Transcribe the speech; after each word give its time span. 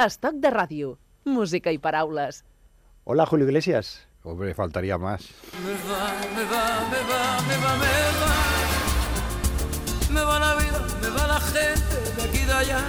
Estoc 0.00 0.38
de 0.40 0.48
ràdio, 0.48 0.94
música 1.28 1.68
i 1.68 1.76
paraules. 1.76 2.38
Hola, 3.04 3.26
Julio 3.26 3.44
Iglesias. 3.44 4.08
Hombre, 4.22 4.54
faltaría 4.54 4.96
más. 4.96 5.28
Me 5.62 5.74
va, 5.74 6.06
me 6.34 6.44
va, 6.48 6.62
me 6.88 7.00
va, 7.10 7.20
me 7.48 7.56
va, 7.64 7.72
me 7.76 7.92
va. 8.20 8.32
Me 10.14 10.22
va 10.24 10.38
la 10.38 10.54
vida, 10.54 10.80
me 11.02 11.08
va 11.10 11.26
la 11.26 11.40
gente 11.40 11.96
de 12.16 12.22
aquí 12.22 12.38
y 12.38 12.46
de 12.46 12.52
allá. 12.52 12.80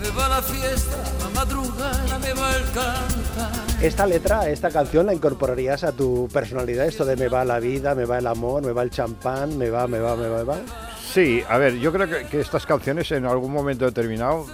Me 0.00 0.08
va 0.16 0.28
la 0.30 0.40
fiesta, 0.40 0.96
la 1.18 1.28
madrugada, 1.28 2.18
me 2.18 2.32
va 2.32 2.56
el 2.56 2.64
cantar. 2.72 3.82
Esta 3.82 4.06
letra, 4.06 4.48
esta 4.48 4.70
canción, 4.70 5.04
la 5.04 5.12
incorporarías 5.12 5.84
a 5.84 5.92
tu 5.92 6.28
personalidad, 6.32 6.86
esto 6.86 7.04
de 7.04 7.16
me 7.16 7.28
va 7.28 7.44
la 7.44 7.60
vida, 7.60 7.94
me 7.94 8.06
va 8.06 8.16
el 8.16 8.26
amor, 8.26 8.64
me 8.64 8.72
va 8.72 8.84
el 8.84 8.90
champán, 8.90 9.58
me 9.58 9.68
va, 9.68 9.86
me 9.86 9.98
va, 9.98 10.16
me 10.16 10.28
va, 10.28 10.38
me 10.38 10.44
va. 10.44 10.56
Sí, 11.12 11.42
a 11.46 11.58
ver, 11.58 11.74
yo 11.74 11.92
creo 11.92 12.08
que, 12.08 12.26
que 12.26 12.40
estas 12.40 12.64
canciones 12.64 13.12
en 13.12 13.26
algún 13.26 13.52
momento 13.52 13.84
determinado 13.84 14.46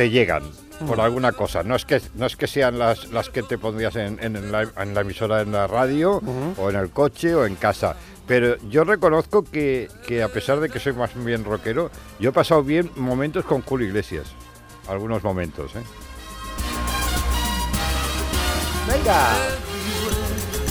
te 0.00 0.08
llegan 0.08 0.44
por 0.88 0.96
Mm. 0.96 1.00
alguna 1.00 1.32
cosa. 1.32 1.62
No 1.62 1.76
es 1.76 1.84
que, 1.84 2.00
no 2.14 2.24
es 2.24 2.34
que 2.34 2.46
sean 2.46 2.78
las, 2.78 3.08
las 3.12 3.28
que 3.28 3.42
te 3.42 3.58
pondrías 3.58 3.96
en, 3.96 4.18
en 4.24 4.50
la, 4.50 4.62
en 4.62 4.94
la 4.94 5.02
emisora 5.02 5.42
en 5.42 5.52
la 5.52 5.66
radio, 5.66 6.22
o 6.56 6.70
en 6.70 6.76
el 6.76 6.88
coche, 6.88 7.34
o 7.34 7.44
en 7.44 7.54
casa. 7.56 7.96
Pero 8.26 8.56
yo 8.70 8.84
reconozco 8.84 9.44
que, 9.44 9.88
que 10.06 10.22
a 10.22 10.28
pesar 10.28 10.58
de 10.60 10.70
que 10.70 10.80
soy 10.80 10.94
más 10.94 11.10
bien 11.22 11.44
rockero, 11.44 11.90
yo 12.18 12.30
he 12.30 12.32
pasado 12.32 12.62
bien 12.64 12.90
momentos 12.96 13.44
con 13.44 13.60
Julio 13.60 13.88
Iglesias. 13.88 14.28
Algunos 14.88 15.22
momentos, 15.22 15.72
¿eh? 15.76 15.82
¡Venga! 18.88 19.26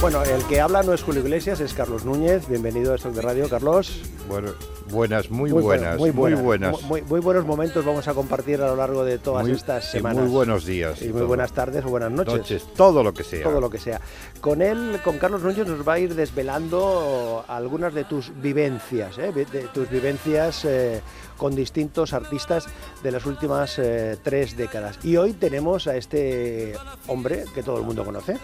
Bueno, 0.01 0.23
el 0.23 0.41
que 0.45 0.61
habla 0.61 0.81
no 0.81 0.93
es 0.93 1.03
Julio 1.03 1.21
Iglesias, 1.21 1.59
es 1.59 1.73
Carlos 1.73 2.05
Núñez. 2.05 2.47
Bienvenido 2.47 2.93
a 2.93 2.95
Stock 2.95 3.11
de 3.11 3.21
Radio, 3.21 3.49
Carlos. 3.49 4.01
Bueno, 4.29 4.51
buenas, 4.89 5.29
muy, 5.29 5.51
buenas, 5.51 5.97
muy 5.97 6.11
buenas. 6.11 6.81
Muy, 6.83 7.01
muy 7.01 7.19
buenos 7.19 7.45
momentos 7.45 7.83
vamos 7.83 8.07
a 8.07 8.13
compartir 8.13 8.61
a 8.61 8.67
lo 8.67 8.77
largo 8.77 9.03
de 9.03 9.17
todas 9.17 9.45
estas 9.49 9.89
y 9.89 9.91
semanas. 9.97 10.23
muy 10.23 10.31
buenos 10.31 10.65
días. 10.65 11.01
Y 11.01 11.09
muy 11.09 11.15
todo. 11.15 11.27
buenas 11.27 11.51
tardes 11.51 11.83
o 11.83 11.89
buenas 11.89 12.11
noches. 12.11 12.33
noches, 12.33 12.65
todo 12.77 13.03
lo 13.03 13.13
que 13.13 13.25
sea. 13.25 13.43
Todo 13.43 13.59
lo 13.59 13.69
que 13.69 13.77
sea. 13.77 13.99
Con 14.39 14.61
él, 14.61 15.01
con 15.03 15.17
Carlos 15.17 15.43
Núñez, 15.43 15.67
nos 15.67 15.85
va 15.85 15.95
a 15.95 15.99
ir 15.99 16.15
desvelando 16.15 17.43
algunas 17.49 17.93
de 17.93 18.05
tus 18.05 18.31
vivencias, 18.41 19.17
¿eh? 19.17 19.33
de 19.33 19.67
tus 19.73 19.89
vivencias 19.89 20.63
eh, 20.63 21.01
con 21.35 21.55
distintos 21.55 22.13
artistas 22.13 22.67
de 23.03 23.11
las 23.11 23.25
últimas 23.25 23.77
eh, 23.79 24.15
tres 24.23 24.55
décadas. 24.55 24.97
Y 25.03 25.17
hoy 25.17 25.33
tenemos 25.33 25.87
a 25.87 25.97
este 25.97 26.75
hombre 27.07 27.43
que 27.53 27.63
todo 27.63 27.79
el 27.79 27.83
mundo 27.83 28.05
conoce. 28.05 28.37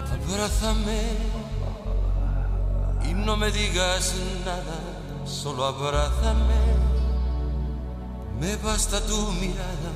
Abrázame 0.00 1.00
y 3.08 3.14
no 3.14 3.36
me 3.36 3.50
digas 3.50 4.14
nada, 4.44 4.80
solo 5.26 5.64
abrázame. 5.64 6.54
Me 8.40 8.56
basta 8.56 9.00
tu 9.04 9.16
mirada 9.32 9.92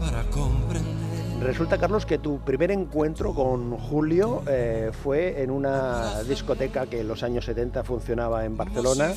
para 0.00 0.22
comprender. 0.30 0.96
Resulta, 1.40 1.76
Carlos, 1.78 2.06
que 2.06 2.18
tu 2.18 2.40
primer 2.40 2.70
encuentro 2.70 3.34
con 3.34 3.76
Julio 3.76 4.42
eh, 4.48 4.90
fue 5.02 5.42
en 5.42 5.50
una 5.50 6.22
discoteca 6.22 6.86
que 6.86 7.00
en 7.00 7.08
los 7.08 7.22
años 7.22 7.44
70 7.44 7.84
funcionaba 7.84 8.44
en 8.46 8.56
Barcelona, 8.56 9.12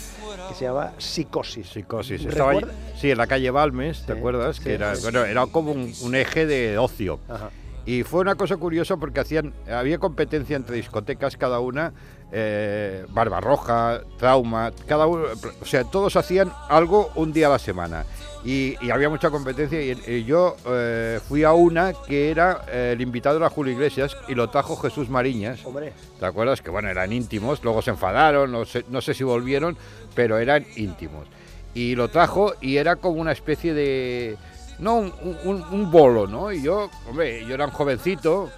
que 0.49 0.53
se 0.53 0.65
llama 0.65 0.91
Psicosis. 0.97 1.69
Psicosis. 1.69 2.25
Estaba 2.25 2.53
¿Recuerda? 2.53 2.75
sí, 2.99 3.09
en 3.09 3.17
la 3.17 3.25
calle 3.25 3.49
Balmes, 3.51 4.05
¿te 4.05 4.13
Sí, 4.13 4.19
acuerdas? 4.19 4.57
sí, 4.57 4.63
que 4.63 4.73
era, 4.73 4.95
sí. 4.95 5.01
bueno, 5.03 5.23
era 5.23 5.47
como 5.47 5.71
un, 5.71 5.93
un 6.01 6.15
eje 6.15 6.45
de 6.45 6.77
ocio. 6.77 7.19
Ajá. 7.29 7.49
Y 7.89 8.03
fue 8.03 8.21
una 8.21 8.35
cosa 8.35 8.55
curiosa 8.57 8.97
porque 8.97 9.19
hacían, 9.19 9.51
había 9.67 9.97
competencia 9.97 10.55
entre 10.55 10.75
discotecas, 10.75 11.35
cada 11.37 11.59
una, 11.59 11.91
eh, 12.31 13.03
Barbarroja, 13.09 14.01
Trauma, 14.19 14.71
cada 14.87 15.07
uno, 15.07 15.23
o 15.59 15.65
sea, 15.65 15.85
todos 15.85 16.15
hacían 16.15 16.53
algo 16.69 17.09
un 17.15 17.33
día 17.33 17.47
a 17.47 17.49
la 17.49 17.57
semana. 17.57 18.05
Y, 18.45 18.75
y 18.79 18.91
había 18.91 19.09
mucha 19.09 19.31
competencia 19.31 19.81
y, 19.81 19.99
y 20.05 20.23
yo 20.23 20.55
eh, 20.67 21.19
fui 21.27 21.43
a 21.43 21.53
una 21.53 21.93
que 22.07 22.29
era, 22.29 22.63
eh, 22.67 22.91
el 22.93 23.01
invitado 23.01 23.37
era 23.37 23.49
Julio 23.49 23.73
Iglesias 23.73 24.15
y 24.27 24.35
lo 24.35 24.51
trajo 24.51 24.75
Jesús 24.75 25.09
Mariñas. 25.09 25.65
Hombre, 25.65 25.93
¿Te 26.19 26.27
acuerdas? 26.27 26.61
Que 26.61 26.69
bueno, 26.69 26.89
eran 26.89 27.11
íntimos, 27.11 27.63
luego 27.63 27.81
se 27.81 27.89
enfadaron, 27.89 28.51
no 28.51 28.65
sé, 28.65 28.85
no 28.89 29.01
sé 29.01 29.15
si 29.15 29.23
volvieron, 29.23 29.75
pero 30.13 30.37
eran 30.37 30.63
íntimos. 30.75 31.25
Y 31.73 31.95
lo 31.95 32.09
trajo 32.09 32.53
y 32.61 32.77
era 32.77 32.97
como 32.97 33.19
una 33.19 33.31
especie 33.31 33.73
de... 33.73 34.37
No, 34.79 34.95
un, 34.97 35.65
un- 35.71 35.91
bolo, 35.91 36.25
¿no? 36.27 36.51
Y 36.51 36.61
yo, 36.61 36.89
hombre, 37.09 37.45
yo 37.45 37.53
era 37.53 37.65
un 37.65 37.71
jovencito 37.71 38.49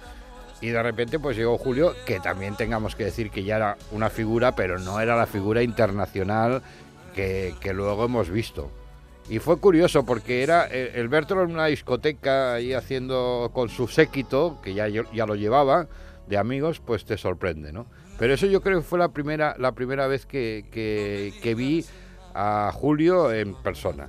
y 0.60 0.68
de 0.68 0.80
repente 0.82 1.18
pues 1.18 1.36
llegó 1.36 1.58
Julio, 1.58 1.94
que 2.06 2.20
también 2.20 2.54
tengamos 2.56 2.94
que 2.94 3.04
decir 3.04 3.30
que 3.30 3.42
ya 3.42 3.56
era 3.56 3.76
una 3.90 4.08
figura, 4.10 4.54
pero 4.54 4.78
no 4.78 5.00
era 5.00 5.16
la 5.16 5.26
figura 5.26 5.62
internacional 5.62 6.62
que, 7.14 7.54
que 7.60 7.72
luego 7.72 8.04
hemos 8.04 8.30
visto. 8.30 8.70
Y 9.28 9.38
fue 9.40 9.58
curioso 9.58 10.04
porque 10.04 10.42
era 10.42 10.66
el 10.66 11.08
verlo 11.08 11.42
en 11.42 11.52
una 11.52 11.66
discoteca 11.66 12.54
ahí 12.54 12.72
haciendo 12.72 13.50
con 13.52 13.68
su 13.68 13.88
séquito, 13.88 14.58
que 14.62 14.74
ya, 14.74 14.86
ya 14.88 15.26
lo 15.26 15.34
llevaba, 15.34 15.86
de 16.28 16.38
amigos, 16.38 16.80
pues 16.84 17.04
te 17.04 17.16
sorprende, 17.18 17.72
¿no? 17.72 17.86
Pero 18.18 18.34
eso 18.34 18.46
yo 18.46 18.60
creo 18.60 18.78
que 18.80 18.86
fue 18.86 18.98
la 18.98 19.08
primera, 19.08 19.56
la 19.58 19.72
primera 19.72 20.06
vez 20.06 20.26
que, 20.26 20.66
que- 20.70 21.32
que 21.42 21.54
vi 21.56 21.84
a 22.34 22.70
Julio 22.72 23.32
en 23.32 23.54
persona. 23.54 24.08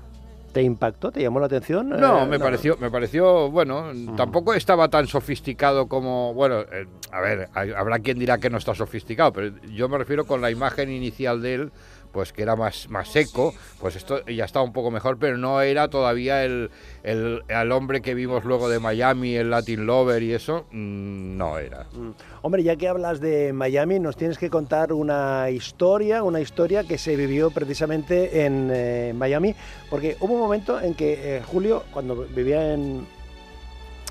¿Te 0.54 0.62
impactó? 0.62 1.12
¿Te 1.12 1.22
llamó 1.22 1.40
la 1.40 1.48
atención? 1.48 1.90
No, 1.90 2.24
Eh, 2.24 2.26
me 2.28 2.40
pareció, 2.40 2.78
me 2.78 2.90
pareció, 2.90 3.50
bueno, 3.52 3.92
tampoco 4.16 4.54
estaba 4.54 4.88
tan 4.88 5.08
sofisticado 5.08 5.88
como, 5.88 6.34
bueno, 6.34 6.62
eh, 6.62 6.86
a 7.12 7.20
ver, 7.20 7.50
hay- 7.54 7.72
habrá 7.72 8.00
quien 8.00 8.20
dirá 8.20 8.38
que 8.38 8.50
no 8.50 8.58
está 8.60 8.74
sofisticado, 8.76 9.34
pero 9.34 9.52
yo 9.74 9.90
me 9.90 9.98
refiero 9.98 10.26
con 10.26 10.40
la 10.42 10.52
imagen 10.52 10.92
inicial 10.92 11.42
de 11.42 11.54
él, 11.56 11.72
pues 12.14 12.32
que 12.32 12.44
era 12.44 12.56
más, 12.56 12.88
más 12.90 13.10
seco, 13.10 13.54
pues 13.82 13.96
esto 13.98 14.24
ya 14.28 14.46
estaba 14.46 14.64
un 14.64 14.72
poco 14.72 14.92
mejor, 14.92 15.18
pero 15.18 15.36
no 15.38 15.60
era 15.62 15.90
todavía 15.90 16.46
el, 16.46 16.70
el, 17.04 17.42
el 17.48 17.72
hombre 17.72 18.02
que 18.02 18.14
vimos 18.14 18.46
luego 18.46 18.70
de 18.70 18.80
Miami, 18.80 19.36
el 19.36 19.50
Latin 19.50 19.86
Lover 19.88 20.22
y 20.22 20.32
eso, 20.34 20.68
mm, 20.72 21.36
no 21.38 21.58
era. 21.58 21.88
Mm. 21.92 22.12
Hombre, 22.44 22.62
ya 22.64 22.76
que 22.76 22.88
hablas 22.88 23.20
de 23.20 23.52
Miami, 23.52 24.00
nos 24.00 24.16
tienes 24.16 24.38
que 24.38 24.50
contar 24.52 24.94
una 24.94 25.50
historia, 25.50 26.22
una 26.24 26.40
historia 26.40 26.84
que 26.84 26.98
se 27.00 27.16
vivió 27.16 27.50
precisamente 27.50 28.46
en 28.46 28.70
eh, 28.72 29.14
Miami, 29.16 29.56
porque 29.90 30.16
hubo 30.20 30.36
un 30.36 30.40
momento 30.40 30.80
en 30.80 30.94
que 30.94 31.38
eh, 31.38 31.42
Julio, 31.44 31.84
cuando 31.92 32.16
vivía 32.16 32.74
en 32.76 33.08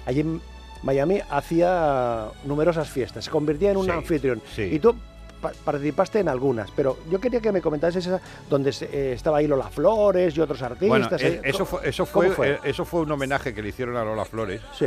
allí 0.06 0.20
en 0.20 0.40
Miami, 0.82 1.20
hacía 1.30 2.24
numerosas 2.44 2.90
fiestas, 2.90 3.24
se 3.26 3.30
convertía 3.30 3.70
en 3.70 3.76
un 3.76 3.84
Sí, 3.84 3.90
anfitrión. 3.92 4.42
sí. 4.56 4.62
Y 4.62 4.80
tú 4.80 4.96
participaste 5.50 6.20
en 6.20 6.28
algunas, 6.28 6.70
pero 6.70 6.97
yo 7.10 7.20
quería 7.20 7.41
que 7.41 7.53
me 7.53 7.60
comentases 7.60 8.06
esa 8.06 8.20
donde 8.48 8.72
se- 8.72 8.86
eh, 8.92 9.12
estaba 9.12 9.38
ahí 9.38 9.47
Lola 9.47 9.69
Flores 9.69 10.36
y 10.36 10.41
otros 10.41 10.60
Bueno, 10.80 11.06
artistas. 11.06 11.20
eh, 11.22 11.34
eh, 11.36 11.41
eso 11.44 11.66
fue, 11.66 11.80
eso 11.88 12.06
¿cómo 12.06 12.26
fue, 12.28 12.34
fue? 12.36 12.50
eh, 12.53 12.58
eso 12.64 12.84
fue 12.84 13.00
un 13.03 13.10
homenaje 13.12 13.52
que 13.52 13.62
le 13.62 13.69
hicieron 13.70 13.97
a 13.97 14.04
Lola 14.04 14.25
Flores. 14.25 14.60
Sí, 14.78 14.86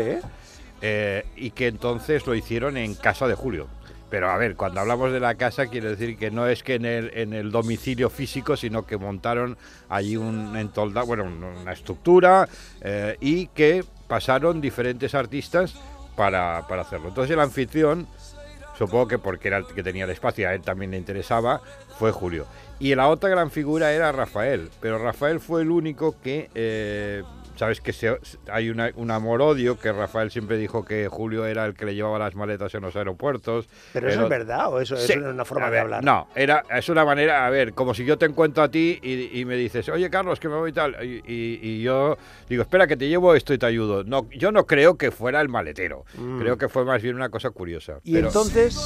eh, 0.81 1.25
y 1.35 1.51
que 1.51 1.67
entonces 1.67 2.25
lo 2.27 2.35
hicieron 2.35 2.77
en 2.77 2.95
casa 2.95 3.27
de 3.27 3.35
Julio. 3.35 3.67
Pero 4.09 4.29
a 4.29 4.37
ver, 4.37 4.55
cuando 4.55 4.79
hablamos 4.81 5.11
de 5.11 5.19
la 5.19 5.35
casa, 5.35 5.65
quiere 5.67 5.89
decir 5.89 6.15
que 6.17 6.29
no 6.31 6.47
es 6.47 6.61
que 6.63 6.75
en 6.75 6.85
el, 6.85 7.11
en 7.15 7.33
el 7.33 7.51
domicilio 7.51 8.09
físico, 8.09 8.55
sino 8.55 8.85
que 8.85 8.97
montaron 8.97 9.57
allí 9.89 10.15
un 10.15 10.55
entolda, 10.55 11.01
bueno, 11.03 11.23
un- 11.23 11.43
una 11.43 11.73
estructura 11.73 12.47
eh, 12.81 13.17
y 13.19 13.47
que 13.47 13.83
pasaron 14.07 14.61
diferentes 14.61 15.15
artistas 15.15 15.73
para, 16.15 16.65
para 16.69 16.83
hacerlo. 16.83 17.09
Entonces 17.09 17.31
el 17.33 17.39
anfitrión, 17.39 18.07
supongo 18.77 19.07
que 19.07 19.17
porque 19.17 19.47
era 19.47 19.57
el 19.57 19.65
que 19.65 19.83
tenía 19.83 20.05
el 20.05 20.09
espacio 20.09 20.43
y 20.43 20.45
a 20.45 20.53
él 20.53 20.61
también 20.61 20.91
le 20.91 20.97
interesaba, 20.97 21.61
fue 21.97 22.11
Julio. 22.11 22.45
Y 22.79 22.93
la 22.95 23.07
otra 23.07 23.29
gran 23.29 23.51
figura 23.51 23.93
era 23.93 24.11
Rafael, 24.11 24.69
pero 24.81 24.97
Rafael 24.97 25.39
fue 25.39 25.61
el 25.61 25.71
único 25.71 26.15
que, 26.21 26.49
eh, 26.55 27.23
sabes 27.55 27.81
que 27.81 27.93
se- 27.93 28.17
hay 28.51 28.69
una- 28.69 28.91
un 28.95 29.11
amor-odio, 29.11 29.79
que 29.79 29.91
Rafael 29.91 30.31
siempre 30.31 30.57
dijo 30.57 30.83
que 30.85 31.07
Julio 31.07 31.45
era 31.45 31.65
el 31.65 31.73
que 31.73 31.85
le 31.85 31.95
llevaba 31.95 32.19
las 32.19 32.35
maletas 32.35 32.73
en 32.75 32.81
los 32.81 32.95
aeropuertos. 32.95 33.67
pero 33.93 34.07
eso 34.09 34.19
El 34.19 34.23
es 34.25 34.29
verdad 34.29 34.73
o 34.73 34.79
eso 34.81 34.97
Sí, 34.97 35.13
es 35.13 35.17
una 35.19 35.45
forma 35.45 35.69
de 35.71 35.79
hablar. 35.79 36.03
No, 36.03 36.27
era, 36.35 36.63
es 36.69 36.89
una 36.89 37.05
manera, 37.05 37.45
a 37.45 37.49
ver, 37.49 37.73
como 37.73 37.93
si 37.93 38.05
yo 38.05 38.17
te 38.17 38.25
encuentro 38.25 38.63
a 38.63 38.69
ti 38.69 38.99
y, 39.01 39.39
y 39.39 39.45
me 39.45 39.55
dices, 39.55 39.87
oye 39.89 40.09
Carlos, 40.09 40.39
que 40.39 40.49
me 40.49 40.55
voy 40.55 40.71
y 40.71 40.73
tal, 40.73 40.95
y, 41.03 41.21
y- 41.25 41.59
y 41.61 41.81
yo 41.81 42.17
digo, 42.49 42.61
espera, 42.63 42.87
que 42.87 42.97
te 42.97 43.07
llevo 43.07 43.35
esto 43.35 43.53
y 43.53 43.57
te 43.57 43.65
ayudo. 43.65 44.03
No, 44.03 44.27
yo 44.31 44.51
no 44.51 44.65
creo 44.65 44.97
que 44.97 45.11
fuera 45.11 45.41
el 45.41 45.49
maletero, 45.49 46.05
Mm. 46.17 46.39
creo 46.39 46.57
que 46.57 46.69
fue 46.69 46.83
más 46.85 47.01
bien 47.01 47.15
una 47.15 47.29
cosa 47.29 47.49
curiosa. 47.51 47.99
Y 48.03 48.13
pero- 48.13 48.27
entonces, 48.27 48.77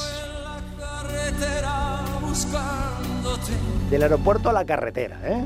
del 3.90 4.02
aeropuerto 4.04 4.50
a 4.50 4.52
la 4.52 4.64
carretera, 4.64 5.18
¿eh? 5.24 5.44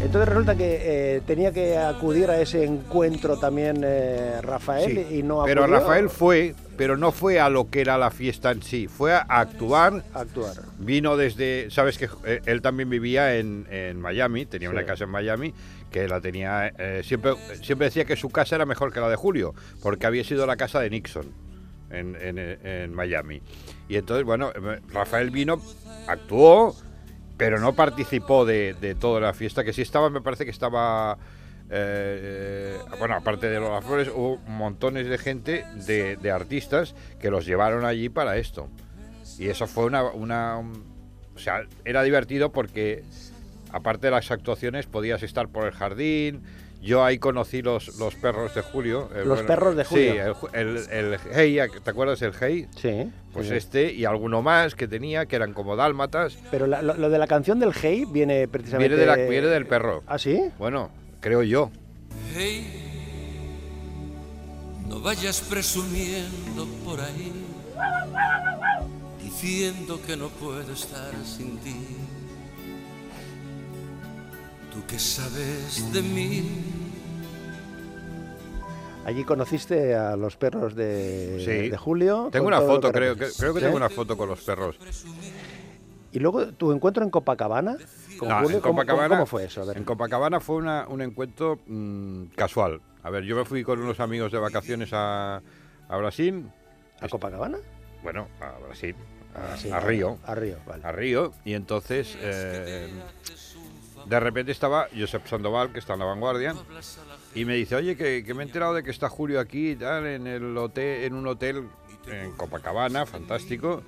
Entonces 0.00 0.28
resulta 0.28 0.56
que 0.56 1.16
eh, 1.16 1.20
tenía 1.26 1.52
que 1.52 1.76
acudir 1.76 2.30
a 2.30 2.40
ese 2.40 2.64
encuentro 2.64 3.36
también 3.38 3.82
eh, 3.84 4.40
Rafael 4.42 5.04
Sí, 5.08 5.16
y 5.18 5.22
no 5.24 5.42
pero 5.44 5.64
acudió 5.64 5.80
Rafael 5.80 6.08
fue, 6.08 6.54
pero 6.76 6.96
no 6.96 7.10
fue 7.10 7.40
a 7.40 7.48
lo 7.50 7.68
que 7.68 7.80
era 7.80 7.98
la 7.98 8.10
fiesta 8.10 8.52
en 8.52 8.62
sí, 8.62 8.86
fue 8.86 9.12
a 9.12 9.18
actuar. 9.28 10.04
a 10.14 10.20
actuar. 10.20 10.54
Vino 10.78 11.16
desde, 11.16 11.68
sabes 11.70 11.98
que 11.98 12.08
eh, 12.24 12.40
él 12.46 12.62
también 12.62 12.88
vivía 12.88 13.36
en, 13.36 13.66
en 13.70 14.00
Miami, 14.00 14.46
tenía 14.46 14.68
Sí. 14.70 14.74
una 14.74 14.86
casa 14.86 15.02
en 15.04 15.10
Miami, 15.10 15.52
que 15.90 16.06
la 16.06 16.20
tenía, 16.20 16.68
eh, 16.78 17.02
siempre, 17.04 17.32
siempre 17.62 17.86
decía 17.88 18.04
que 18.04 18.14
su 18.14 18.30
casa 18.30 18.54
era 18.54 18.66
mejor 18.66 18.92
que 18.92 19.00
la 19.00 19.08
de 19.10 19.16
Julio, 19.16 19.52
porque 19.82 20.06
había 20.06 20.22
sido 20.22 20.46
la 20.46 20.56
casa 20.56 20.78
de 20.80 20.90
Nixon 20.90 21.26
en, 21.90 22.16
en- 22.20 22.38
en 22.38 22.94
Miami. 22.94 23.42
Y 23.88 23.96
entonces, 23.96 24.24
bueno, 24.24 24.52
Rafael 24.92 25.30
vino, 25.30 25.60
actuó, 26.06 26.76
pero 27.38 27.58
no 27.58 27.72
participó 27.74 28.44
de, 28.44 28.74
de 28.74 28.94
toda 28.94 29.20
la 29.20 29.32
fiesta, 29.32 29.64
que 29.64 29.72
sí 29.72 29.80
estaba, 29.80 30.10
me 30.10 30.20
parece 30.20 30.44
que 30.44 30.50
estaba 30.50 31.16
eh, 31.70 32.78
bueno, 32.98 33.14
aparte 33.14 33.48
de 33.48 33.60
Lola 33.60 33.80
Flores, 33.82 34.08
hubo 34.14 34.38
montones 34.46 35.06
de 35.08 35.18
gente, 35.18 35.64
de, 35.86 36.16
de 36.16 36.30
artistas, 36.30 36.94
que 37.20 37.30
los 37.30 37.46
llevaron 37.46 37.84
allí 37.84 38.08
para 38.08 38.36
esto. 38.36 38.68
Y 39.38 39.48
eso 39.48 39.66
fue 39.66 39.84
una, 39.84 40.02
una- 40.04 40.58
O 40.58 41.38
sea, 41.38 41.62
era 41.84 42.02
divertido 42.02 42.50
porque, 42.50 43.04
aparte 43.70 44.08
de 44.08 44.10
las 44.12 44.30
actuaciones, 44.30 44.86
podías 44.86 45.22
estar 45.22 45.48
por 45.48 45.66
el 45.66 45.72
jardín. 45.72 46.42
Yo 46.80 47.04
ahí 47.04 47.18
conocí 47.18 47.60
los, 47.60 47.96
los 47.98 48.14
perros 48.14 48.54
de 48.54 48.62
Julio. 48.62 49.10
el 49.14 49.26
Los 49.28 49.42
perros 49.42 49.74
de 49.76 49.84
Julio. 49.84 50.34
Sí, 50.40 50.46
el, 50.54 50.76
el, 50.76 50.90
el 51.12 51.18
Hey, 51.32 51.58
¿te 51.82 51.90
acuerdas 51.90 52.20
del 52.20 52.32
Hey? 52.38 52.68
Sí. 52.76 53.10
Pues 53.32 53.48
sí. 53.48 53.54
este 53.54 53.92
y 53.92 54.04
alguno 54.04 54.42
más 54.42 54.74
que 54.76 54.86
tenía, 54.86 55.26
que 55.26 55.36
eran 55.36 55.52
como 55.54 55.74
dálmatas. 55.76 56.38
Pero 56.50 56.66
la- 56.68 56.80
lo, 56.82 56.94
lo 56.94 57.10
de 57.10 57.18
la 57.18 57.26
canción 57.26 57.58
del 57.58 57.72
Hey 57.74 58.04
viene 58.08 58.46
precisamente... 58.46 58.94
Viene, 58.94 59.00
de 59.12 59.24
la, 59.24 59.28
viene 59.28 59.46
del 59.48 59.66
perro. 59.66 60.02
¿Ah, 60.06 60.18
sí? 60.18 60.40
Bueno, 60.58 60.90
creo 61.20 61.42
yo. 61.42 61.70
Hey, 62.36 62.84
no 64.88 65.00
vayas 65.00 65.40
presumiendo 65.40 66.66
por 66.84 67.00
ahí, 67.00 67.32
diciendo 69.22 70.00
que 70.06 70.16
no 70.16 70.28
puedo 70.28 70.60
estar 70.72 71.12
sin 71.24 71.58
ti. 71.58 71.76
Tú 74.78 74.86
que 74.86 74.98
sabes 74.98 75.92
de 75.92 76.02
mí, 76.02 76.48
Allí 79.04 79.24
conociste 79.24 79.94
a 79.96 80.14
los 80.16 80.36
perros 80.36 80.74
de, 80.76 81.40
Sí. 81.42 81.68
de 81.70 81.76
Julio. 81.78 82.28
Tengo 82.30 82.46
una 82.46 82.60
foto, 82.60 82.92
creo 82.92 83.16
que, 83.16 83.26
creo 83.36 83.54
que 83.54 83.60
¿Sí? 83.60 83.64
tengo 83.64 83.76
una 83.76 83.88
foto 83.88 84.16
con 84.18 84.28
los 84.28 84.40
perros. 84.42 84.78
Y 86.12 86.18
luego 86.20 86.52
tu 86.52 86.70
encuentro 86.72 87.02
en 87.02 87.10
Copacabana 87.10 87.76
con 88.18 88.28
No, 88.28 88.36
Julio, 88.42 88.56
en 88.58 88.62
¿cómo, 88.62 88.74
Copacabana, 88.74 89.08
cómo 89.08 89.26
fue 89.26 89.44
eso? 89.46 89.62
A 89.62 89.64
ver. 89.64 89.78
En 89.78 89.84
Copacabana 89.84 90.38
fue 90.40 90.56
una- 90.56 90.86
un 90.88 91.00
encuentro 91.02 91.58
mm, 91.66 92.24
casual. 92.36 92.80
A 93.02 93.10
ver, 93.10 93.24
yo 93.24 93.34
me 93.34 93.44
fui 93.46 93.64
con 93.64 93.80
unos 93.80 93.98
amigos 93.98 94.30
de 94.30 94.38
vacaciones 94.38 94.90
a, 94.92 95.40
a 95.88 95.96
Brasil. 95.96 96.48
¿A 97.00 97.08
Copacabana? 97.08 97.58
Bueno, 98.04 98.28
a 98.40 98.58
Brasil, 98.66 98.94
a, 99.34 99.56
Sí, 99.56 99.70
a 99.70 99.80
Río. 99.80 100.18
A 100.24 100.34
Río, 100.34 100.56
vale. 100.66 100.84
A 100.86 100.92
Río. 100.92 101.32
Y 101.46 101.54
entonces, 101.54 102.14
eh, 102.20 102.90
de 104.08 104.20
repente 104.20 104.52
estaba 104.52 104.88
Josep 104.96 105.26
Sandoval, 105.26 105.72
que 105.72 105.78
está 105.78 105.94
en 105.94 105.98
la 106.00 106.06
vanguardia, 106.06 106.54
y 107.34 107.44
me 107.44 107.54
dice, 107.54 107.76
oye, 107.76 107.96
que, 107.96 108.22
me 108.34 108.42
he 108.42 108.46
enterado 108.46 108.74
de 108.74 108.82
que 108.82 108.90
está 108.90 109.08
Julio 109.08 109.38
aquí 109.38 109.72
en, 109.72 110.26
el 110.26 110.56
hotel, 110.56 111.04
en 111.04 111.14
un 111.14 111.26
hotel 111.26 111.68
en 112.06 112.32
Copacabana, 112.32 113.06
fantástico. 113.06 113.82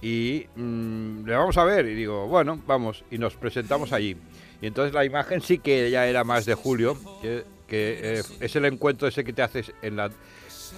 Y 0.00 0.46
mm, 0.54 1.26
le 1.26 1.36
vamos 1.36 1.56
a 1.58 1.64
ver. 1.64 1.86
Y 1.86 1.94
digo, 1.94 2.26
bueno, 2.28 2.60
vamos. 2.66 3.04
Y 3.10 3.18
nos 3.18 3.34
presentamos 3.34 3.92
allí. 3.92 4.16
Y 4.60 4.66
entonces 4.66 4.94
la 4.94 5.04
imagen 5.04 5.40
sí 5.40 5.58
que 5.58 5.90
ya 5.90 6.06
era 6.06 6.24
más 6.24 6.46
de 6.46 6.54
Julio, 6.54 6.96
que, 7.20 7.44
eh, 7.68 8.22
es 8.40 8.56
el 8.56 8.64
encuentro 8.64 9.06
ese 9.06 9.24
que 9.24 9.32
te 9.32 9.42
haces 9.42 9.72
en 9.82 9.96
la... 9.96 10.10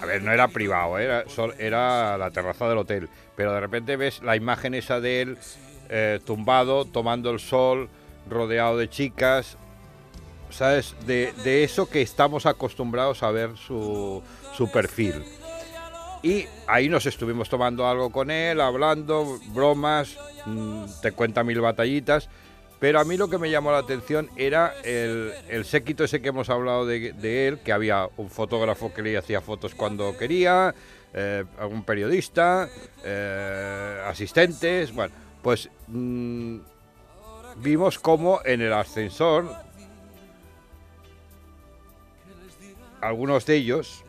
A 0.01 0.05
ver, 0.05 0.23
no 0.23 0.31
era 0.31 0.47
privado, 0.47 0.97
era, 0.97 1.25
era 1.59 2.17
la 2.17 2.31
terraza 2.31 2.67
del 2.67 2.79
hotel. 2.79 3.09
Pero 3.35 3.53
de 3.53 3.59
repente 3.59 3.95
ves 3.95 4.21
la 4.21 4.35
imagen 4.35 4.73
esa 4.73 4.99
de 4.99 5.21
él 5.21 5.37
eh, 5.89 6.19
tumbado, 6.25 6.85
tomando 6.85 7.31
el 7.31 7.39
sol, 7.39 7.89
rodeado 8.29 8.77
de 8.77 8.89
chicas. 8.89 9.57
¿Sabes? 10.49 10.95
De, 11.07 11.33
de 11.43 11.63
eso 11.63 11.89
que 11.89 12.01
estamos 12.01 12.45
acostumbrados 12.45 13.23
a 13.23 13.31
ver 13.31 13.55
su, 13.55 14.21
su 14.53 14.69
perfil. 14.69 15.23
Y 16.23 16.45
ahí 16.67 16.87
nos 16.87 17.05
estuvimos 17.05 17.49
tomando 17.49 17.87
algo 17.87 18.11
con 18.11 18.29
él, 18.29 18.61
hablando, 18.61 19.39
bromas, 19.53 20.17
mm, 20.45 20.83
te 21.01 21.13
cuenta 21.13 21.43
mil 21.43 21.61
batallitas. 21.61 22.29
Pero 22.79 22.99
a 22.99 23.03
mí 23.05 23.15
lo 23.15 23.29
que 23.29 23.37
me 23.37 23.49
llamó 23.49 23.71
la 23.71 23.77
atención 23.77 24.29
era 24.35 24.73
el, 24.83 25.31
el 25.49 25.65
séquito 25.65 26.03
ese 26.03 26.19
que 26.21 26.29
hemos 26.29 26.49
hablado 26.49 26.85
de, 26.85 27.47
él, 27.47 27.59
que 27.59 27.71
había 27.71 28.07
un 28.17 28.29
fotógrafo 28.29 28.91
que 28.91 29.03
le 29.03 29.17
hacía 29.17 29.39
fotos 29.39 29.75
cuando 29.75 30.17
quería, 30.17 30.73
eh, 31.13 31.43
algún 31.59 31.83
periodista, 31.83 32.67
eh, 33.03 34.01
asistentes, 34.07 34.91
bueno, 34.95 35.13
pues 35.43 35.69
mm, 35.89 36.57
vimos 37.61 37.99
como 37.99 38.39
en 38.45 38.61
el 38.61 38.73
ascensor 38.73 39.45
algunos 43.01 43.45
de 43.45 43.55
ellos 43.55 44.03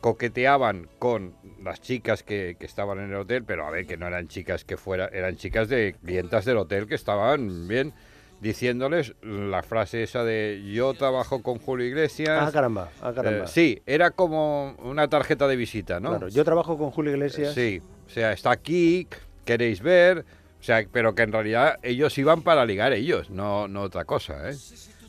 coqueteaban 0.00 0.88
con 0.98 1.34
las 1.62 1.80
chicas 1.80 2.22
que, 2.22 2.56
que 2.58 2.66
estaban 2.66 2.98
en 2.98 3.10
el 3.10 3.16
hotel, 3.16 3.44
pero 3.44 3.66
a 3.66 3.70
ver, 3.70 3.86
que 3.86 3.96
no 3.96 4.06
eran 4.06 4.26
chicas 4.26 4.64
que 4.64 4.76
fuera, 4.76 5.08
eran 5.12 5.36
chicas 5.36 5.68
de 5.68 5.94
clientas 6.02 6.44
del 6.44 6.56
hotel 6.56 6.88
que 6.88 6.96
estaban 6.96 7.68
bien 7.68 7.92
diciéndoles 8.40 9.14
la 9.22 9.62
frase 9.62 10.02
esa 10.02 10.24
de 10.24 10.60
yo 10.74 10.92
trabajo 10.94 11.42
con 11.42 11.58
Julio 11.60 11.86
Iglesias. 11.86 12.40
Ah, 12.42 12.50
caramba, 12.52 12.90
ah, 13.00 13.12
caramba. 13.14 13.44
Eh, 13.44 13.48
sí, 13.48 13.80
era 13.86 14.10
como 14.10 14.74
una 14.82 15.06
tarjeta 15.06 15.46
de 15.46 15.54
visita, 15.54 16.00
¿no? 16.00 16.10
Claro, 16.10 16.28
yo 16.28 16.44
trabajo 16.44 16.76
con 16.76 16.90
Julio 16.90 17.12
Iglesias. 17.12 17.54
Sí, 17.54 17.80
o 18.04 18.10
sea, 18.10 18.32
está 18.32 18.50
aquí, 18.50 19.06
queréis 19.44 19.80
ver, 19.80 20.24
o 20.62 20.64
sea, 20.64 20.86
pero 20.92 21.12
que 21.14 21.22
en 21.22 21.32
realidad 21.32 21.78
ellos 21.82 22.16
iban 22.18 22.42
para 22.42 22.64
ligar 22.64 22.92
ellos, 22.92 23.30
no, 23.30 23.66
no 23.66 23.82
otra 23.82 24.04
cosa, 24.04 24.48
¿eh? 24.48 24.56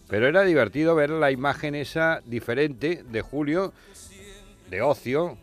Pero 0.09 0.27
era 0.27 0.41
divertido 0.41 0.95
ver 0.95 1.11
la 1.11 1.29
imagen 1.29 1.75
esa 1.75 2.21
diferente 2.25 3.03
de 3.07 3.21
Julio, 3.21 3.71
de 4.71 4.81
ocio, 4.81 5.38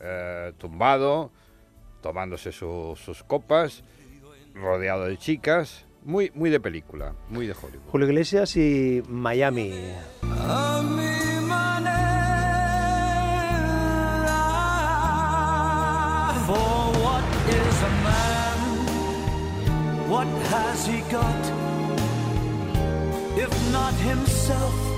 eh, 0.00 0.52
tumbado, 0.58 1.30
tomándose 2.02 2.50
su- 2.50 2.98
sus 3.02 3.22
copas, 3.22 3.84
rodeado 4.54 5.04
de 5.06 5.16
chicas, 5.16 5.84
muy, 6.04 6.32
muy 6.34 6.50
de 6.50 6.58
película, 6.58 7.14
muy 7.28 7.46
de 7.46 7.52
Hollywood. 7.54 7.88
Julio 7.90 8.08
Iglesias 8.08 8.56
y 8.56 9.02
Miami. 9.08 9.72
What 20.12 20.26
has 20.26 20.84
he 20.86 21.00
got? 21.10 21.42
If 23.34 23.72
not 23.72 23.94
himself, 23.94 24.91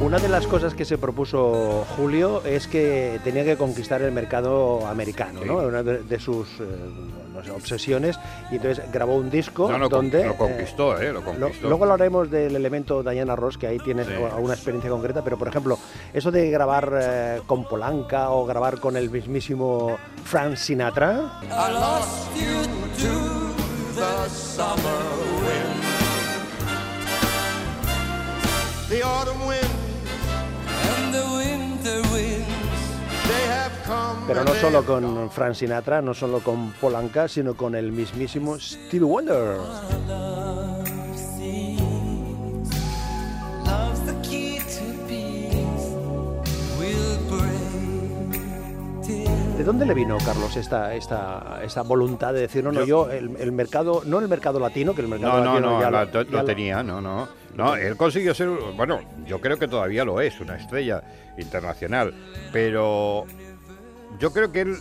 Una 0.00 0.18
de 0.18 0.28
las 0.28 0.46
cosas 0.46 0.74
que 0.74 0.84
se 0.84 0.96
propuso 0.96 1.84
Julio 1.96 2.42
es 2.44 2.66
que 2.68 3.18
tenía 3.24 3.44
que 3.44 3.56
conquistar 3.56 4.00
el 4.02 4.12
mercado 4.12 4.86
americano, 4.86 5.40
¿no? 5.44 5.60
Sí. 5.60 5.66
Una 5.66 5.82
de, 5.82 5.98
de 6.02 6.20
sus 6.20 6.46
eh, 6.60 6.64
no 7.34 7.42
sé, 7.42 7.50
obsesiones. 7.50 8.18
Y 8.50 8.56
entonces 8.56 8.84
grabó 8.92 9.16
un 9.16 9.28
disco 9.30 9.68
No, 9.70 9.76
no, 9.78 9.88
donde... 9.88 10.24
lo 10.24 10.32
eh, 10.32 10.36
conquistó, 10.38 10.98
¿eh? 11.00 11.06
Lo 11.12 11.20
Lo- 11.20 11.24
conquistó. 11.24 11.68
luego 11.68 11.84
hablaremos 11.84 12.30
del 12.30 12.54
elemento 12.54 13.02
Diana 13.02 13.34
Ross, 13.34 13.58
que 13.58 13.66
ahí 13.66 13.78
tienes 13.78 14.06
Sí. 14.06 14.12
una 14.40 14.54
experiencia 14.54 14.90
concreta, 14.90 15.22
pero 15.24 15.36
por 15.36 15.48
ejemplo, 15.48 15.78
eso 16.12 16.30
de 16.30 16.48
grabar 16.50 16.92
eh, 17.00 17.40
con 17.46 17.64
Polanca 17.64 18.30
o 18.30 18.46
grabar 18.46 18.78
con 18.78 18.96
el 18.96 19.10
mismísimo 19.10 19.96
Frank 20.24 20.54
Sinatra, 20.56 21.40
I 21.42 21.72
lost 21.72 22.36
you 22.36 22.62
to 23.02 23.94
the 23.94 24.28
summer 24.30 25.17
The 28.98 29.04
autumn 29.04 29.46
wind, 29.46 29.70
And 30.90 31.14
the 31.14 31.22
winter 31.38 32.02
winds. 32.12 32.48
they 33.28 33.46
have 33.46 33.70
come. 33.86 34.26
pero 34.26 34.42
no 34.42 34.52
solo 34.56 34.84
con. 34.84 35.30
Frank 35.30 35.54
Sinatra, 35.54 36.02
no 36.02 36.14
solo 36.14 36.40
con 36.40 36.72
Polanca, 36.72 37.28
sino 37.28 37.54
con 37.54 37.76
el 37.76 37.92
mismísimo 37.92 38.58
Stevie 38.58 39.06
Wonder. 39.06 39.56
Dónde 49.68 49.84
le 49.86 49.92
vino, 49.94 50.16
Carlos, 50.24 50.56
esta, 50.56 50.94
esta, 50.94 51.60
esta 51.62 51.82
voluntad 51.82 52.32
de 52.32 52.40
decir, 52.40 52.64
no, 52.64 52.72
no, 52.72 52.84
yo, 52.86 53.10
el, 53.10 53.36
el 53.38 53.52
mercado, 53.52 54.02
no 54.06 54.18
el 54.18 54.26
mercado 54.26 54.58
latino, 54.58 54.94
que 54.94 55.02
el 55.02 55.08
mercado 55.08 55.38
No, 55.38 55.44
no, 55.44 55.50
latino 55.54 55.70
no, 55.72 55.80
ya 55.82 55.90
la- 55.90 56.04
lo, 56.06 56.10
to- 56.10 56.22
ya 56.22 56.30
lo 56.30 56.38
lo- 56.38 56.44
tenía, 56.44 56.82
no, 56.82 57.00
no. 57.02 57.28
No, 57.54 57.74
él 57.76 57.96
consiguió 57.96 58.34
ser, 58.34 58.48
bueno, 58.76 59.00
yo 59.26 59.40
creo 59.40 59.58
que 59.58 59.68
todavía 59.68 60.04
lo 60.06 60.20
es, 60.20 60.40
una 60.40 60.56
estrella 60.56 61.02
internacional, 61.38 62.14
pero 62.52 63.24
yo 64.18 64.32
creo 64.32 64.52
que 64.52 64.60
él 64.62 64.76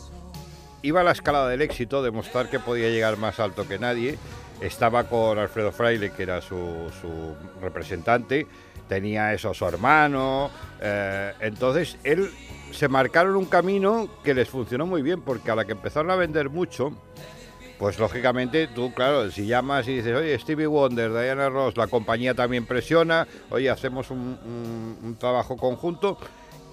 iba 0.84 1.02
a 1.02 1.04
la 1.04 1.12
escalada 1.12 1.50
del 1.50 1.62
éxito, 1.64 2.02
demostrar 2.02 2.50
que 2.50 2.60
podía 2.60 2.88
llegar 2.90 3.18
más 3.18 3.40
alto 3.40 3.68
que 3.68 3.80
nadie. 3.80 4.18
Estaba 4.62 5.04
con 5.06 5.38
Alfredo 5.38 5.72
Fraile, 5.72 6.12
que 6.12 6.24
era 6.24 6.40
su, 6.42 6.56
su 7.02 7.36
representante, 7.62 8.48
tenía 8.88 9.34
eso 9.34 9.50
a 9.50 9.54
su 9.54 9.66
hermano, 9.66 10.50
eh, 10.82 11.34
entonces 11.42 11.98
él 12.04 12.30
se 12.72 12.88
marcaron 12.88 13.36
un 13.36 13.46
camino 13.46 14.08
que 14.24 14.34
les 14.34 14.50
funcionó 14.50 14.86
muy 14.86 15.02
bien, 15.02 15.22
porque 15.22 15.52
a 15.52 15.56
la 15.56 15.66
que 15.66 15.72
empezaron 15.74 16.12
a 16.12 16.16
vender 16.16 16.50
mucho, 16.50 16.92
pues 17.80 18.00
lógicamente 18.00 18.68
tú, 18.68 18.94
claro, 18.94 19.30
si 19.32 19.46
llamas 19.46 19.88
y 19.88 19.98
dices, 19.98 20.16
oye, 20.16 20.38
Stevie 20.40 20.68
Wonder, 20.68 21.12
Diana 21.12 21.50
Ross, 21.50 21.78
la 21.78 21.88
compañía 21.88 22.34
también 22.34 22.66
presiona, 22.66 23.28
oye, 23.50 23.70
hacemos 23.70 24.10
un, 24.12 24.38
un- 25.04 25.16
trabajo 25.20 25.58
conjunto 25.58 26.18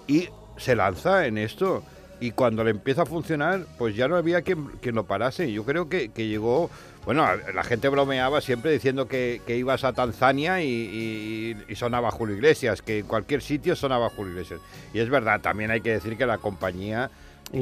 y 0.06 0.28
se 0.56 0.74
lanza 0.76 1.26
en 1.26 1.38
esto. 1.38 1.82
Y 2.20 2.30
cuando 2.30 2.64
le 2.64 2.70
empieza 2.70 3.02
a 3.02 3.06
funcionar, 3.06 3.66
pues 3.78 3.94
ya 3.96 4.08
no 4.08 4.16
había 4.16 4.42
quien, 4.42 4.66
quien 4.80 4.94
lo 4.94 5.04
parase. 5.04 5.50
Yo 5.52 5.64
creo 5.64 5.88
que, 5.88 6.10
que 6.10 6.26
llegó, 6.28 6.70
bueno, 7.04 7.26
la 7.54 7.64
gente 7.64 7.88
bromeaba 7.88 8.40
siempre 8.40 8.70
diciendo 8.70 9.08
que, 9.08 9.42
que 9.46 9.56
ibas 9.56 9.84
a 9.84 9.92
Tanzania 9.92 10.62
y, 10.62 10.68
y- 10.68 11.56
y 11.68 11.74
sonaba 11.76 12.10
Julio 12.10 12.36
Iglesias, 12.36 12.82
que 12.82 13.00
en 13.00 13.06
cualquier 13.06 13.42
sitio 13.42 13.76
sonaba 13.76 14.08
Julio 14.10 14.32
Iglesias. 14.32 14.60
Y 14.92 15.00
es 15.00 15.10
verdad, 15.10 15.40
también 15.40 15.70
hay 15.70 15.80
que 15.80 15.90
decir 15.92 16.16
que 16.16 16.24
la 16.26 16.38
compañía 16.38 17.10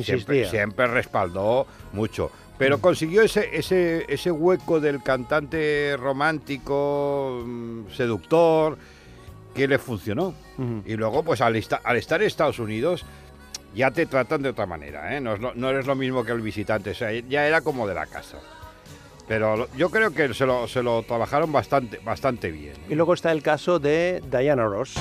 siempre, 0.05 0.37
siempre 0.51 0.87
respaldó 0.87 1.67
mucho. 1.93 2.31
Pero 2.59 2.81
consiguió 2.81 3.23
ese, 3.23 3.57
ese, 3.57 4.05
ese 4.09 4.31
hueco 4.31 4.79
del 4.79 5.03
cantante 5.03 5.97
romántico, 6.57 7.43
mm, 7.45 7.91
seductor, 7.97 8.77
que 9.55 9.67
le 9.67 9.79
funcionó. 9.79 10.35
Y 10.87 10.95
luego, 10.97 11.23
pues 11.25 11.41
al, 11.41 11.61
al 11.85 11.97
estar 11.97 12.21
en 12.21 12.27
Estados 12.29 12.59
Unidos, 12.61 13.05
ya 13.75 13.91
te 13.91 14.07
tratan 14.07 14.43
de 14.43 14.51
otra 14.51 14.67
manera, 14.67 15.17
¿eh? 15.17 15.21
No, 15.21 15.35
es 15.35 15.41
lo- 15.41 15.55
no 15.55 15.71
eres 15.71 15.87
lo 15.87 15.95
mismo 15.95 16.25
que 16.25 16.33
el 16.33 16.41
visitante, 16.41 16.91
o 16.91 16.95
sea, 16.95 17.11
ya 17.13 17.47
era 17.47 17.61
como 17.61 17.87
de 17.87 17.95
la 17.95 18.07
casa. 18.07 18.39
Pero 19.29 19.57
lo- 19.57 19.69
yo 19.77 19.89
creo 19.91 20.13
que 20.13 20.35
se 20.35 20.45
lo, 20.47 20.67
se 20.69 20.83
lo 20.83 21.03
trabajaron 21.05 21.53
bastante, 21.53 21.99
bastante 22.05 22.51
bien. 22.51 22.75
Y 22.89 22.95
luego 22.95 23.15
está 23.15 23.31
el 23.33 23.43
caso 23.43 23.79
de 23.79 24.23
Diana 24.31 24.65
Ross. 24.65 24.95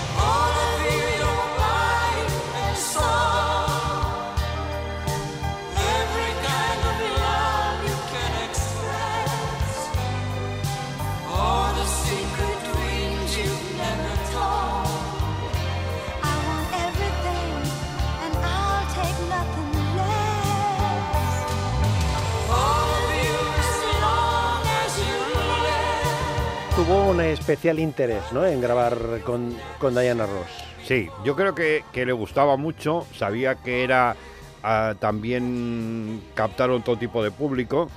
Especial 27.31 27.79
interés 27.79 28.23
¿no? 28.31 28.45
en 28.45 28.61
grabar 28.61 29.21
con, 29.23 29.55
con 29.79 29.93
Diana 29.93 30.25
Ross. 30.25 30.49
Sí, 30.85 31.09
yo 31.23 31.35
creo 31.35 31.55
que, 31.55 31.83
que 31.91 32.05
le 32.05 32.11
gustaba 32.11 32.57
mucho, 32.57 33.05
sabía 33.15 33.55
que 33.55 33.83
era 33.83 34.15
ah, 34.63 34.95
también 34.99 36.21
captaron 36.33 36.83
todo 36.83 36.97
tipo 36.97 37.23
de 37.23 37.31
público 37.31 37.89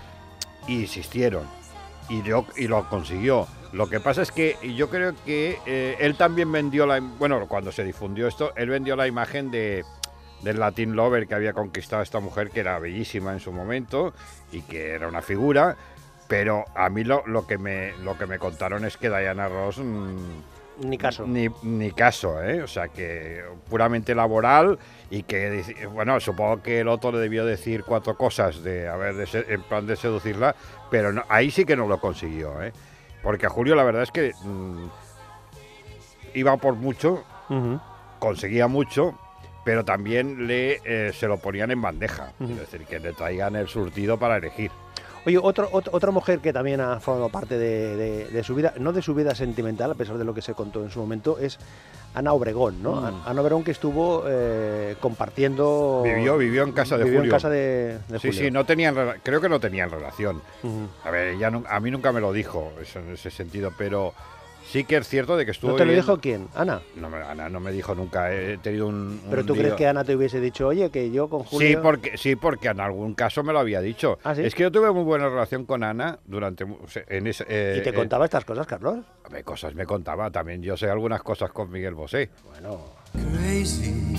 y 0.68 0.82
insistieron 0.82 1.44
y, 2.08 2.22
yo, 2.22 2.46
y 2.56 2.68
lo 2.68 2.88
consiguió. 2.88 3.46
Lo 3.72 3.88
que 3.88 3.98
pasa 3.98 4.22
es 4.22 4.30
que 4.30 4.56
yo 4.76 4.88
creo 4.88 5.14
que 5.24 5.58
eh, 5.66 5.96
él 5.98 6.14
también 6.16 6.52
vendió 6.52 6.86
la, 6.86 7.00
bueno, 7.00 7.46
cuando 7.48 7.72
se 7.72 7.82
difundió 7.82 8.28
esto, 8.28 8.52
él 8.56 8.68
vendió 8.68 8.94
la 8.94 9.06
imagen 9.06 9.50
de 9.50 9.84
del 10.42 10.60
Latin 10.60 10.94
Lover 10.94 11.26
que 11.26 11.34
había 11.34 11.54
conquistado 11.54 12.00
a 12.00 12.02
esta 12.02 12.20
mujer 12.20 12.50
que 12.50 12.60
era 12.60 12.78
bellísima 12.78 13.32
en 13.32 13.40
su 13.40 13.50
momento 13.50 14.12
y 14.52 14.60
que 14.60 14.90
era 14.90 15.08
una 15.08 15.22
figura, 15.22 15.76
pero 16.28 16.64
a 16.74 16.88
mí 16.88 17.04
lo, 17.04 17.22
lo 17.26 17.46
que 17.46 17.58
me 17.58 17.92
lo 18.02 18.16
que 18.18 18.26
me 18.26 18.38
contaron 18.38 18.84
es 18.84 18.96
que 18.96 19.08
Diana 19.08 19.48
Ross 19.48 19.78
mm, 19.78 20.88
Ni 20.88 20.98
caso. 20.98 21.26
ni, 21.26 21.48
ni 21.62 21.90
caso, 21.92 22.42
¿eh? 22.42 22.62
O 22.62 22.66
sea, 22.66 22.88
que 22.88 23.44
puramente 23.68 24.14
laboral 24.14 24.78
y 25.10 25.22
que, 25.22 25.62
bueno, 25.92 26.18
supongo 26.20 26.62
que 26.62 26.80
el 26.80 26.88
otro 26.88 27.12
le 27.12 27.18
debió 27.18 27.44
decir 27.44 27.84
cuatro 27.84 28.16
cosas 28.16 28.62
de, 28.64 28.88
a 28.88 28.96
ver, 28.96 29.14
de 29.14 29.26
se- 29.26 29.52
en 29.52 29.62
plan 29.62 29.86
de 29.86 29.94
seducirla, 29.96 30.56
pero 30.90 31.12
no- 31.12 31.22
ahí 31.28 31.50
sí 31.50 31.64
que 31.64 31.76
no 31.76 31.86
lo 31.86 32.00
consiguió, 32.00 32.60
¿eh? 32.62 32.72
Porque 33.22 33.46
a 33.46 33.50
Julio 33.50 33.74
la 33.76 33.84
verdad 33.84 34.02
es 34.02 34.10
que 34.10 34.32
mm, 34.42 34.86
iba 36.34 36.56
por 36.56 36.74
mucho, 36.74 37.22
conseguía 38.18 38.66
mucho, 38.66 39.14
pero 39.64 39.84
también 39.84 40.46
le 40.46 40.80
eh, 40.84 41.12
se 41.12 41.26
lo 41.28 41.38
ponían 41.38 41.70
en 41.70 41.80
bandeja, 41.80 42.32
es 42.40 42.58
decir, 42.58 42.84
que 42.86 42.98
le 42.98 43.12
traigan 43.12 43.54
el 43.56 43.68
surtido 43.68 44.18
para 44.18 44.36
elegir. 44.38 44.70
Oye, 45.26 45.38
otro, 45.38 45.70
ot- 45.70 45.88
otra 45.92 46.10
mujer 46.10 46.40
que 46.40 46.52
también 46.52 46.80
ha 46.80 47.00
formado 47.00 47.28
parte 47.30 47.56
de, 47.58 47.96
de- 47.96 48.24
de 48.26 48.42
su 48.44 48.54
vida, 48.54 48.74
no 48.78 48.92
de 48.92 49.00
su 49.02 49.14
vida 49.14 49.34
sentimental, 49.34 49.90
a 49.90 49.94
pesar 49.94 50.18
de 50.18 50.24
lo 50.24 50.34
que 50.34 50.42
se 50.42 50.54
contó 50.54 50.82
en 50.82 50.90
su 50.90 51.00
momento, 51.00 51.38
es 51.38 51.58
Ana 52.14 52.32
Obregón, 52.32 52.82
¿no? 52.82 53.00
Mm. 53.00 53.04
An- 53.04 53.22
Ana 53.26 53.40
Obregón 53.40 53.64
que 53.64 53.70
estuvo 53.70 54.24
eh, 54.28 54.96
compartiendo... 55.00 56.02
Vivió, 56.04 56.36
vivió 56.36 56.62
en 56.62 56.72
casa 56.72 56.96
de 56.98 57.04
vivió 57.04 57.20
Julio. 57.20 57.32
en 57.32 57.36
casa 57.36 57.48
de, 57.48 57.98
de 58.08 58.18
Sí, 58.18 58.28
Julio. 58.28 58.44
sí, 58.44 58.50
no 58.50 58.64
tenían, 58.66 58.94
creo 59.22 59.40
que 59.40 59.48
no 59.48 59.58
tenían 59.60 59.90
relación. 59.90 60.42
A 61.04 61.10
ver, 61.10 61.28
ella 61.34 61.50
a 61.68 61.80
mí 61.80 61.90
nunca 61.90 62.12
me 62.12 62.20
lo 62.20 62.32
dijo 62.32 62.72
eso 62.80 62.98
en 63.00 63.12
ese 63.14 63.30
sentido, 63.30 63.72
pero 63.76 64.12
sí 64.66 64.84
que 64.84 64.96
es 64.96 65.08
cierto 65.08 65.36
de 65.36 65.44
que 65.44 65.50
estuvo 65.52 65.72
¿No 65.72 65.76
te 65.76 65.84
lo 65.84 65.90
viviendo- 65.90 66.12
dijo 66.12 66.20
quién? 66.20 66.48
Ana. 66.54 66.80
No, 66.96 67.08
me- 67.10 67.18
Ana 67.22 67.48
no 67.48 67.60
me 67.60 67.72
dijo 67.72 67.94
nunca. 67.94 68.32
He 68.34 68.58
tenido 68.58 68.86
un. 68.88 69.20
¿Pero 69.28 69.42
un 69.42 69.46
tú 69.46 69.54
crees 69.54 69.74
que 69.74 69.86
Ana 69.86 70.04
te 70.04 70.14
hubiese 70.16 70.40
dicho, 70.40 70.66
oye, 70.68 70.90
que 70.90 71.10
yo 71.10 71.28
con 71.28 71.44
Julio... 71.44 71.68
Sí 71.68 71.76
porque, 71.82 72.16
sí, 72.18 72.36
porque 72.36 72.68
en 72.68 72.80
algún 72.80 73.14
caso 73.14 73.42
me 73.42 73.52
lo 73.52 73.58
había 73.60 73.80
dicho. 73.80 74.18
¿Ah, 74.24 74.34
sí? 74.34 74.42
Es 74.42 74.54
que 74.54 74.62
yo 74.64 74.72
tuve 74.72 74.90
muy 74.92 75.04
buena 75.04 75.28
relación 75.28 75.64
con 75.64 75.84
Ana 75.84 76.18
durante. 76.26 76.64
En 77.08 77.26
ese, 77.26 77.44
eh, 77.48 77.76
¿Y 77.78 77.82
te 77.82 77.90
eh, 77.90 77.94
contaba 77.94 78.24
estas 78.24 78.44
cosas, 78.44 78.66
Carlos? 78.66 78.98
me- 79.30 79.42
cosas 79.44 79.74
me 79.74 79.86
contaba 79.86 80.30
también. 80.30 80.62
Yo 80.62 80.76
sé 80.76 80.88
algunas 80.88 81.22
cosas 81.22 81.50
con 81.52 81.70
Miguel 81.70 81.94
Bosé. 81.94 82.30
Bueno, 82.50 82.80
crazy. 83.12 84.14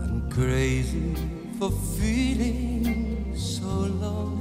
I'm 0.00 0.28
crazy 0.30 1.14
for 1.58 1.70
feeling 1.98 3.34
so 3.36 3.86
lonely. 4.00 4.37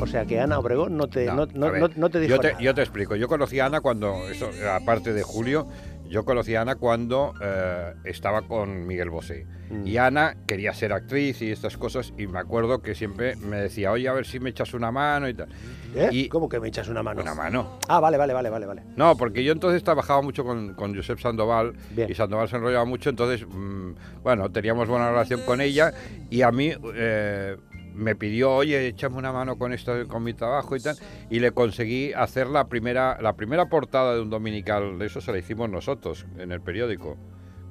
O 0.00 0.06
sea 0.06 0.26
que 0.26 0.40
Ana 0.40 0.58
Obregón 0.58 0.96
no 0.96 1.08
te, 1.08 1.26
no, 1.26 1.46
no- 1.54 1.70
no- 1.72 1.88
no 1.94 2.10
te 2.10 2.20
dijo 2.20 2.34
yo 2.34 2.40
te, 2.40 2.48
nada. 2.52 2.60
yo 2.60 2.74
te 2.74 2.82
explico. 2.82 3.16
Yo 3.16 3.28
conocí 3.28 3.58
a 3.60 3.66
Ana 3.66 3.80
cuando, 3.80 4.28
eso, 4.28 4.50
aparte 4.72 5.12
de 5.12 5.22
Julio, 5.22 5.66
yo 6.08 6.24
conocí 6.24 6.54
a 6.54 6.60
Ana 6.62 6.74
cuando 6.76 7.32
eh, 7.40 7.94
estaba 8.04 8.42
con 8.42 8.86
Miguel 8.86 9.08
Bosé. 9.10 9.46
Mm. 9.70 9.86
Y 9.86 9.96
Ana 9.96 10.36
quería 10.46 10.74
ser 10.74 10.92
actriz 10.92 11.40
y 11.42 11.50
estas 11.50 11.78
cosas. 11.78 12.12
Y 12.18 12.26
me 12.26 12.38
acuerdo 12.38 12.82
que 12.82 12.94
siempre 12.94 13.36
me 13.36 13.56
decía, 13.56 13.90
oye, 13.92 14.08
a 14.08 14.12
ver 14.12 14.26
si 14.26 14.38
me 14.40 14.50
echas 14.50 14.74
una 14.74 14.90
mano 14.92 15.28
y 15.28 15.34
tal. 15.34 15.48
¿Eh? 15.94 16.08
y- 16.12 16.28
¿Cómo 16.28 16.48
que 16.48 16.60
me 16.60 16.68
echas 16.68 16.88
una 16.88 17.02
mano? 17.02 17.22
Una 17.22 17.34
mano. 17.34 17.78
Ah, 17.88 18.00
vale, 18.00 18.18
vale, 18.18 18.34
vale, 18.34 18.50
vale, 18.50 18.66
vale. 18.66 18.82
No, 18.96 19.16
porque 19.16 19.42
yo 19.42 19.52
entonces 19.52 19.82
trabajaba 19.82 20.20
mucho 20.22 20.44
con, 20.44 20.74
con 20.74 20.94
Josep 20.94 21.18
Sandoval 21.18 21.72
Bien. 21.92 22.10
y 22.10 22.14
Sandoval 22.14 22.48
se 22.48 22.56
enrollaba 22.56 22.84
mucho, 22.84 23.08
entonces, 23.10 23.46
mm, 23.48 23.92
bueno, 24.22 24.50
teníamos 24.50 24.86
buena 24.88 25.08
relación 25.10 25.40
con 25.46 25.60
ella 25.60 25.92
y 26.30 26.42
a 26.42 26.50
mí 26.52 26.72
eh, 26.94 27.56
me 27.94 28.16
pidió, 28.16 28.52
oye, 28.52 28.88
échame 28.88 29.16
una 29.16 29.32
mano 29.32 29.56
con 29.56 29.72
esto, 29.72 30.06
con 30.08 30.22
mi 30.22 30.34
trabajo 30.34 30.76
y 30.76 30.80
tal, 30.80 30.96
y 31.30 31.40
le 31.40 31.52
conseguí 31.52 32.12
hacer 32.12 32.48
la 32.48 32.68
primera, 32.68 33.20
la 33.20 33.34
primera 33.34 33.68
portada 33.68 34.14
de 34.14 34.20
un 34.20 34.30
dominical, 34.30 34.98
de 34.98 35.06
eso 35.06 35.20
se 35.20 35.32
la 35.32 35.38
hicimos 35.38 35.70
nosotros 35.70 36.26
en 36.38 36.52
el 36.52 36.60
periódico, 36.60 37.16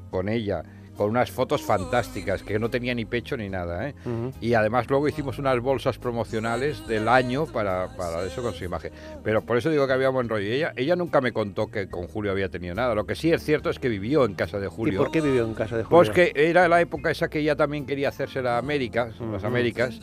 con 0.10 0.30
ella, 0.30 0.64
con 0.98 1.10
unas 1.10 1.32
fotos 1.32 1.62
fantásticas, 1.62 2.44
que 2.44 2.60
no 2.60 2.70
tenía 2.70 2.94
ni 2.94 3.06
pecho 3.06 3.36
ni 3.38 3.50
nada, 3.50 3.90
¿eh? 3.90 3.96
Y 4.42 4.54
además 4.54 4.90
luego 4.90 5.08
hicimos 5.08 5.40
unas 5.40 5.60
bolsas 5.60 5.98
promocionales 5.98 6.88
del 6.88 7.08
año 7.08 7.46
para, 7.46 7.96
para 7.98 8.24
eso 8.26 8.42
con 8.42 8.54
su 8.54 8.64
imagen. 8.64 8.92
Pero 9.24 9.42
por 9.42 9.58
eso 9.58 9.70
digo 9.70 9.88
que 9.88 9.94
había 9.94 10.10
buen 10.10 10.30
rollo. 10.30 10.46
Y 10.48 10.52
ella, 10.54 10.74
ella 10.76 10.96
nunca 10.96 11.22
me 11.22 11.32
contó 11.32 11.68
que 11.68 11.90
con 11.90 12.08
Julio 12.08 12.32
había 12.32 12.50
tenido 12.50 12.76
nada. 12.76 12.94
Lo 12.96 13.06
que 13.06 13.16
sí 13.16 13.32
es 13.32 13.44
cierto 13.44 13.70
es 13.70 13.80
que 13.80 13.90
vivió 13.90 14.26
en 14.26 14.36
casa 14.36 14.60
de 14.60 14.68
¿Y 14.68 14.70
Julio. 14.70 15.00
por 15.00 15.12
qué 15.12 15.22
vivió 15.22 15.46
en 15.46 15.54
casa 15.54 15.78
de 15.78 15.84
Julio? 15.84 15.98
Pues 15.98 16.10
que 16.10 16.32
era 16.36 16.68
la 16.68 16.82
época 16.82 17.12
esa 17.12 17.28
que 17.30 17.40
ella 17.40 17.56
también 17.56 17.86
quería 17.86 18.10
hacerse 18.10 18.42
la 18.42 18.58
América, 18.58 19.10
las. 19.32 19.44
Américas, 19.44 20.00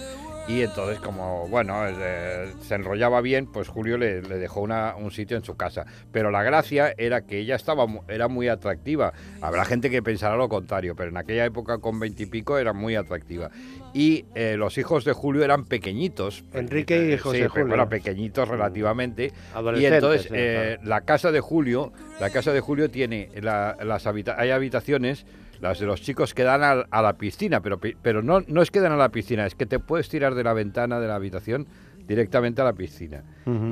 y 0.59 0.62
entonces 0.62 0.99
como, 1.00 1.47
bueno, 1.49 1.87
eh, 1.87 2.52
se 2.62 2.75
enrollaba 2.75 3.21
bien, 3.21 3.47
pues 3.47 3.69
Julio 3.69 3.97
le, 3.99 4.23
le 4.23 4.37
dejó 4.38 4.61
una- 4.61 4.95
un 4.97 5.11
sitio 5.11 5.37
en 5.37 5.45
su 5.45 5.57
casa. 5.57 5.87
Pero 6.12 6.30
la 6.30 6.42
gracia 6.42 6.92
era 6.99 7.23
que 7.23 7.38
ella 7.38 7.54
estaba, 7.57 7.87
era 8.09 8.28
muy 8.28 8.49
atractiva. 8.49 9.12
Habrá 9.40 9.64
gente 9.64 9.90
que 9.90 10.02
pensará 10.02 10.37
lo 10.37 10.49
contrario, 10.49 10.95
pero 10.97 11.11
en 11.11 11.16
aquella 11.16 11.45
época 11.45 11.78
con 11.78 12.00
veintipico 12.00 12.59
era 12.59 12.73
muy 12.73 12.97
atractiva. 12.97 13.50
Y 13.92 14.25
eh, 14.35 14.57
los 14.57 14.78
hijos 14.78 15.04
de 15.04 15.12
Julio 15.12 15.45
eran 15.45 15.64
pequeñitos. 15.64 16.45
Enrique 16.54 17.09
y 17.09 17.12
Eh, 17.12 17.19
José 17.19 17.42
sí, 17.42 17.49
Julio. 17.49 17.66
Bueno, 17.69 17.88
pequeñitos 17.88 18.49
relativamente. 18.49 19.33
Y 19.76 19.85
entonces 19.85 20.28
eh, 20.33 20.78
la 20.85 21.02
casa 21.02 21.33
de 21.33 21.40
Julio, 21.40 21.92
la 22.21 22.30
casa 22.30 22.52
de 22.52 22.61
Julio 22.61 22.90
tiene 22.90 23.28
la- 23.40 23.76
las 23.83 24.07
habita- 24.07 24.37
hay 24.38 24.50
habitaciones, 24.50 25.26
las 25.61 25.79
de 25.79 25.87
los 25.87 26.00
chicos 26.02 26.35
que 26.35 26.43
dan 26.43 26.62
al- 26.62 26.87
a, 26.90 27.02
la 27.02 27.14
piscina, 27.19 27.61
pero, 27.61 27.79
pero 28.02 28.23
no, 28.23 28.40
no 28.47 28.62
es 28.62 28.71
que 28.71 28.81
dan 28.81 28.93
a 28.93 28.97
la 28.97 29.11
piscina, 29.11 29.47
es 29.47 29.55
que 29.55 29.67
te 29.67 29.79
puedes 29.79 30.09
tirar 30.09 30.35
de 30.35 30.45
la 30.45 30.52
ventana 30.55 31.00
de 31.00 31.09
la 31.09 31.14
habitación 31.17 31.67
directamente 32.07 32.61
a 32.61 32.64
la 32.64 32.73
piscina. 32.73 33.23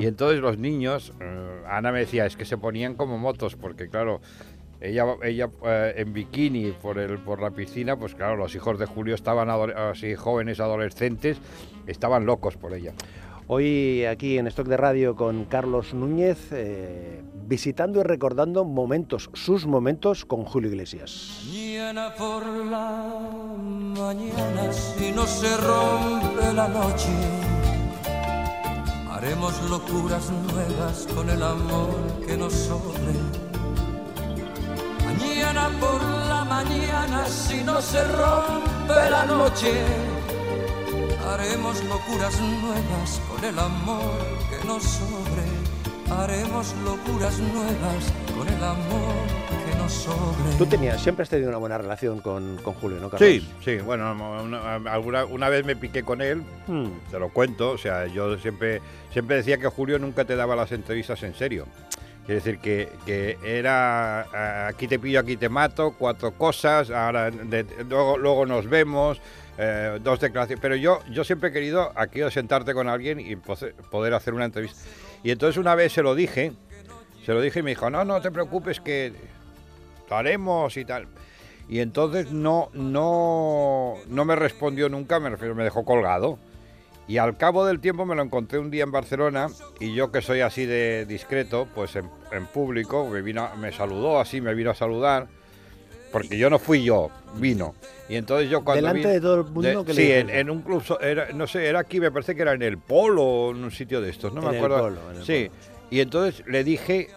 Y 0.01 0.07
entonces 0.07 0.41
los 0.41 0.59
niños, 0.59 1.13
eh, 1.21 1.63
Ana 1.69 1.91
me 1.93 2.01
decía, 2.01 2.25
es 2.27 2.37
que 2.37 2.45
se 2.45 2.57
ponían 2.59 2.95
como 2.95 3.19
motos, 3.19 3.57
porque 3.57 3.89
claro, 3.89 4.21
ella, 4.81 5.05
ella 5.25 5.49
eh, 5.65 5.95
en 5.97 6.13
bikini 6.13 6.71
por, 6.73 6.99
el, 6.99 7.19
por 7.19 7.41
la 7.43 7.51
piscina, 7.51 7.97
pues 7.97 8.15
claro, 8.15 8.37
los 8.37 8.55
hijos 8.55 8.79
de 8.79 8.87
Julio 8.87 9.15
estaban 9.17 9.49
así 9.51 10.15
jóvenes 10.15 10.61
adolescentes, 10.61 11.39
estaban 11.89 12.27
locos 12.27 12.57
por 12.57 12.75
ella. 12.75 12.93
Hoy 13.51 14.05
aquí 14.05 14.37
en 14.37 14.47
Stock 14.49 14.67
de 14.69 14.77
Radio 14.77 15.17
con 15.17 15.47
Carlos 15.47 15.95
Núñez, 15.95 16.53
eh, 16.53 17.23
visitando 17.47 17.99
y 18.01 18.03
recordando 18.03 18.67
momentos, 18.67 19.31
sus 19.33 19.67
momentos 19.67 20.27
con 20.27 20.45
Julio 20.45 20.69
Iglesias. 20.69 21.41
Mañana 21.49 22.15
por 22.15 22.47
la 22.47 23.09
mañana, 23.97 24.71
si 24.71 25.13
no 25.13 25.27
se 25.27 25.57
rompe 25.57 26.53
la 26.55 26.69
noche, 26.69 27.09
Haremos 29.11 29.61
locuras 29.71 30.31
nuevas 30.31 31.09
con 31.15 31.31
el 31.31 31.43
amor 31.43 31.97
que 32.27 32.37
nos 32.37 32.53
sobre. 32.53 33.15
Mañana 35.07 35.71
por 35.81 36.03
la 36.29 36.45
mañana, 36.45 37.25
si 37.27 37.65
no 37.65 37.81
se 37.81 38.05
rompe 38.05 39.11
la 39.11 39.25
noche, 39.25 39.73
haremos 41.29 41.85
locuras 41.85 42.41
nuevas 42.41 43.21
con 43.29 43.45
el 43.45 43.59
amor 43.59 44.19
que 44.51 44.67
nos 44.67 44.83
sobre. 44.83 45.43
Haremos 46.11 46.75
locuras 46.85 47.39
nuevas 47.39 48.13
con 48.37 48.49
el 48.49 48.65
amor 48.65 49.15
que 49.69 49.77
nos 49.77 49.93
sobre. 49.93 50.55
Tú 50.57 50.67
tenías, 50.67 51.03
siempre 51.03 51.25
has 51.25 51.29
tenido 51.29 51.51
una 51.51 51.59
buena 51.59 51.77
relación 51.77 52.21
con, 52.21 52.57
con 52.63 52.75
Julio, 52.75 52.99
¿no, 52.99 53.11
Carlos? 53.11 53.29
Sí, 53.29 53.47
sí, 53.63 53.77
bueno, 53.79 54.13
una, 54.43 54.75
alguna, 54.91 55.25
una 55.27 55.49
vez 55.51 55.65
me 55.67 55.77
piqué 55.77 56.03
con 56.03 56.23
él, 56.23 56.43
Hmm. 56.67 56.89
te 57.11 57.19
lo 57.19 57.29
cuento, 57.31 57.71
o 57.73 57.79
sea, 57.79 58.07
yo 58.07 58.39
siempre, 58.39 58.81
siempre 59.13 59.37
decía 59.37 59.59
que 59.59 59.69
Julio 59.69 59.99
nunca 59.99 60.25
te 60.25 60.35
daba 60.37 60.57
las 60.57 60.73
entrevistas 60.73 61.23
en 61.23 61.35
serio. 61.35 61.67
Quiere 62.29 62.43
decir 62.43 62.59
que, 62.59 62.91
que 63.07 63.39
era 63.43 64.67
aquí 64.69 64.87
te 64.87 64.99
pillo, 64.99 65.21
aquí 65.21 65.39
te 65.39 65.49
mato, 65.49 65.95
cuatro 65.99 66.33
cosas, 66.33 66.91
ahora 66.91 67.31
luego, 67.31 68.19
luego 68.19 68.45
nos 68.45 68.69
vemos, 68.69 69.19
eh, 69.57 69.99
dos 70.03 70.21
declaraciones. 70.21 70.61
Pero 70.61 70.77
yo, 70.77 71.01
yo 71.11 71.25
siempre 71.25 71.49
he 71.49 71.53
querido 71.55 71.91
aquí 71.95 72.21
sentarte 72.31 72.75
con 72.75 72.87
alguien 72.87 73.19
y 73.19 73.37
poder 73.37 74.13
hacer 74.13 74.35
una 74.35 74.45
entrevista. 74.45 74.79
Y 75.23 75.31
entonces 75.31 75.57
una 75.57 75.75
vez 75.75 75.95
se 75.95 76.03
lo 76.03 76.15
dije, 76.15 76.53
se 77.25 77.33
lo 77.33 77.41
dije 77.41 77.61
y 77.61 77.63
me 77.63 77.71
dijo, 77.71 77.89
no, 77.89 78.05
no 78.05 78.21
te 78.21 78.31
preocupes 78.31 78.79
que 78.79 79.11
lo 80.11 80.15
haremos 80.15 80.77
y 80.77 80.85
tal. 80.85 81.09
Y 81.67 81.81
entonces 81.81 82.31
no, 82.31 82.69
no, 82.75 83.95
no 84.07 84.25
me 84.27 84.37
respondió 84.37 84.91
nunca, 84.91 85.19
me 85.19 85.31
refiero, 85.31 85.55
me 85.55 85.65
dejó 85.65 85.83
colgado. 85.83 86.39
Y 87.09 87.17
al 87.17 87.37
cabo 87.39 87.65
del 87.65 87.81
tiempo 87.81 88.05
me 88.05 88.15
lo 88.15 88.23
encontré 88.23 88.59
un 88.59 88.71
día 88.71 88.85
en 88.85 88.93
Barcelona 88.93 89.49
y 89.81 89.95
yo 89.95 90.13
que 90.13 90.21
soy 90.21 90.41
así 90.41 90.67
de 90.67 91.07
discreto, 91.07 91.67
pues 91.75 91.97
en, 91.97 92.11
en 92.33 92.47
público 92.47 93.09
me, 93.09 93.23
vino, 93.23 93.49
me 93.57 93.73
saludó 93.73 94.21
así, 94.21 94.43
me 94.43 94.53
vino 94.55 94.71
a 94.71 94.75
saludar, 94.75 95.27
porque 96.13 96.37
yo 96.37 96.51
no 96.51 96.59
fui 96.59 96.85
yo, 96.85 97.09
vino. 97.37 97.75
Y 98.11 98.17
entonces 98.17 98.51
yo 98.51 98.63
cuando... 98.63 98.83
Delante 98.87 99.09
vi- 99.09 99.15
de 99.15 99.21
todo 99.23 99.37
el 99.41 99.45
mundo 99.45 99.85
que 99.87 99.95
le 99.95 100.03
Sí, 100.03 100.13
en, 100.13 100.27
dices? 100.27 100.41
en 100.43 100.51
un 100.51 100.61
club, 100.61 100.83
era, 101.01 101.33
no 101.33 101.47
sé, 101.47 101.65
era 101.67 101.81
aquí, 101.81 101.99
me 101.99 102.11
parece 102.13 102.35
que 102.35 102.43
era 102.43 102.53
en 102.53 102.63
el 102.63 102.77
Polo 102.77 103.23
o 103.23 103.51
en 103.53 103.65
un 103.65 103.71
sitio 103.71 104.03
de 104.03 104.11
estos, 104.11 104.35
no 104.35 104.43
En 104.43 104.47
me 104.49 104.59
el 104.59 104.65
acuerdo. 104.65 104.79
Polo, 104.85 105.11
en 105.11 105.17
el 105.17 105.25
sí, 105.25 105.51
y 105.91 106.01
entonces 106.01 106.45
le 106.47 106.63
dije 106.63 107.09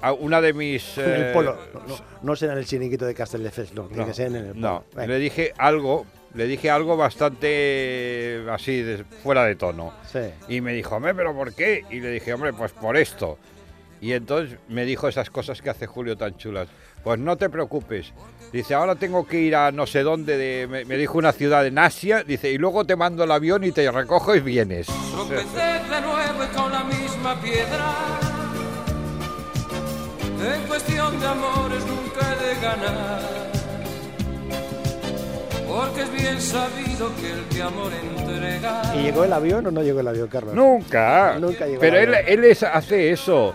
a 0.00 0.12
una 0.12 0.40
de 0.40 0.52
mis... 0.52 0.96
En 0.98 1.10
el 1.10 1.22
eh, 1.22 1.32
polo. 1.34 1.56
No, 1.74 1.80
no, 1.88 1.96
no 2.22 2.36
será 2.36 2.52
en 2.52 2.60
el 2.60 2.66
chiringuito 2.66 3.04
de 3.04 3.14
Castelldefels, 3.14 3.74
no, 3.74 3.86
tiene 3.88 4.06
que 4.06 4.14
ser 4.14 4.28
en 4.28 4.36
el 4.36 4.46
polo. 4.52 4.60
no, 4.60 4.84
Venga. 4.94 5.08
le 5.08 5.18
dije 5.18 5.52
algo, 5.58 6.06
le 6.34 6.46
dije 6.46 6.70
algo 6.70 6.96
bastante 6.96 8.44
así, 8.50 8.82
de- 8.82 9.04
fuera 9.22 9.44
de 9.44 9.56
tono. 9.56 9.92
Sí. 10.10 10.20
Y 10.48 10.60
me 10.60 10.72
dijo, 10.72 10.96
hombre, 10.96 11.14
¿pero 11.14 11.34
por 11.34 11.52
qué? 11.54 11.84
Y 11.90 12.00
le 12.00 12.10
dije, 12.10 12.32
hombre, 12.34 12.52
pues 12.52 12.72
por 12.72 12.96
esto. 12.96 13.38
Y 14.00 14.12
entonces 14.12 14.58
me 14.68 14.84
dijo 14.84 15.08
esas 15.08 15.28
cosas 15.30 15.60
que 15.60 15.70
hace 15.70 15.86
Julio 15.86 16.16
tan 16.16 16.36
chulas. 16.36 16.68
Pues 17.04 17.18
no 17.18 17.36
te 17.36 17.48
preocupes. 17.50 18.12
Dice, 18.52 18.74
ahora 18.74 18.94
tengo 18.94 19.26
que 19.26 19.38
ir 19.40 19.54
a 19.56 19.72
no 19.72 19.86
sé 19.86 20.02
dónde, 20.02 20.36
de, 20.36 20.66
me, 20.66 20.84
me 20.84 20.96
dijo 20.96 21.18
una 21.18 21.32
ciudad 21.32 21.66
en 21.66 21.78
Asia. 21.78 22.22
Dice, 22.24 22.50
y 22.50 22.58
luego 22.58 22.84
te 22.84 22.96
mando 22.96 23.24
el 23.24 23.30
avión 23.30 23.62
y 23.64 23.72
te 23.72 23.90
recojo 23.90 24.34
y 24.34 24.40
vienes. 24.40 24.86
Tropecé 24.86 25.56
de 25.56 26.00
nuevo 26.00 26.44
y 26.44 26.56
con 26.56 26.72
la 26.72 26.84
misma 26.84 27.40
piedra. 27.40 27.94
En 30.54 30.66
cuestión 30.66 31.20
de 31.20 31.26
amores 31.26 31.84
nunca 31.86 32.34
he 32.34 32.54
de 32.54 32.60
ganar. 32.60 33.49
Porque 35.86 36.02
es 36.02 36.12
bien 36.12 36.40
sabido 36.40 37.10
que 37.20 37.32
el 37.32 37.44
que 37.48 37.62
amor 37.62 37.90
entrega. 37.92 38.82
¿Y 38.96 39.02
llegó 39.02 39.24
el 39.24 39.32
avión 39.32 39.66
o 39.66 39.70
no 39.70 39.82
llegó 39.82 40.00
el 40.00 40.08
avión, 40.08 40.28
Carlos? 40.28 40.54
Nunca. 40.54 41.36
Nunca 41.40 41.66
llegó 41.66 41.80
Pero 41.80 41.96
él, 41.98 42.14
avión. 42.14 42.24
él 42.28 42.44
es- 42.44 42.62
hace 42.62 43.10
eso. 43.10 43.54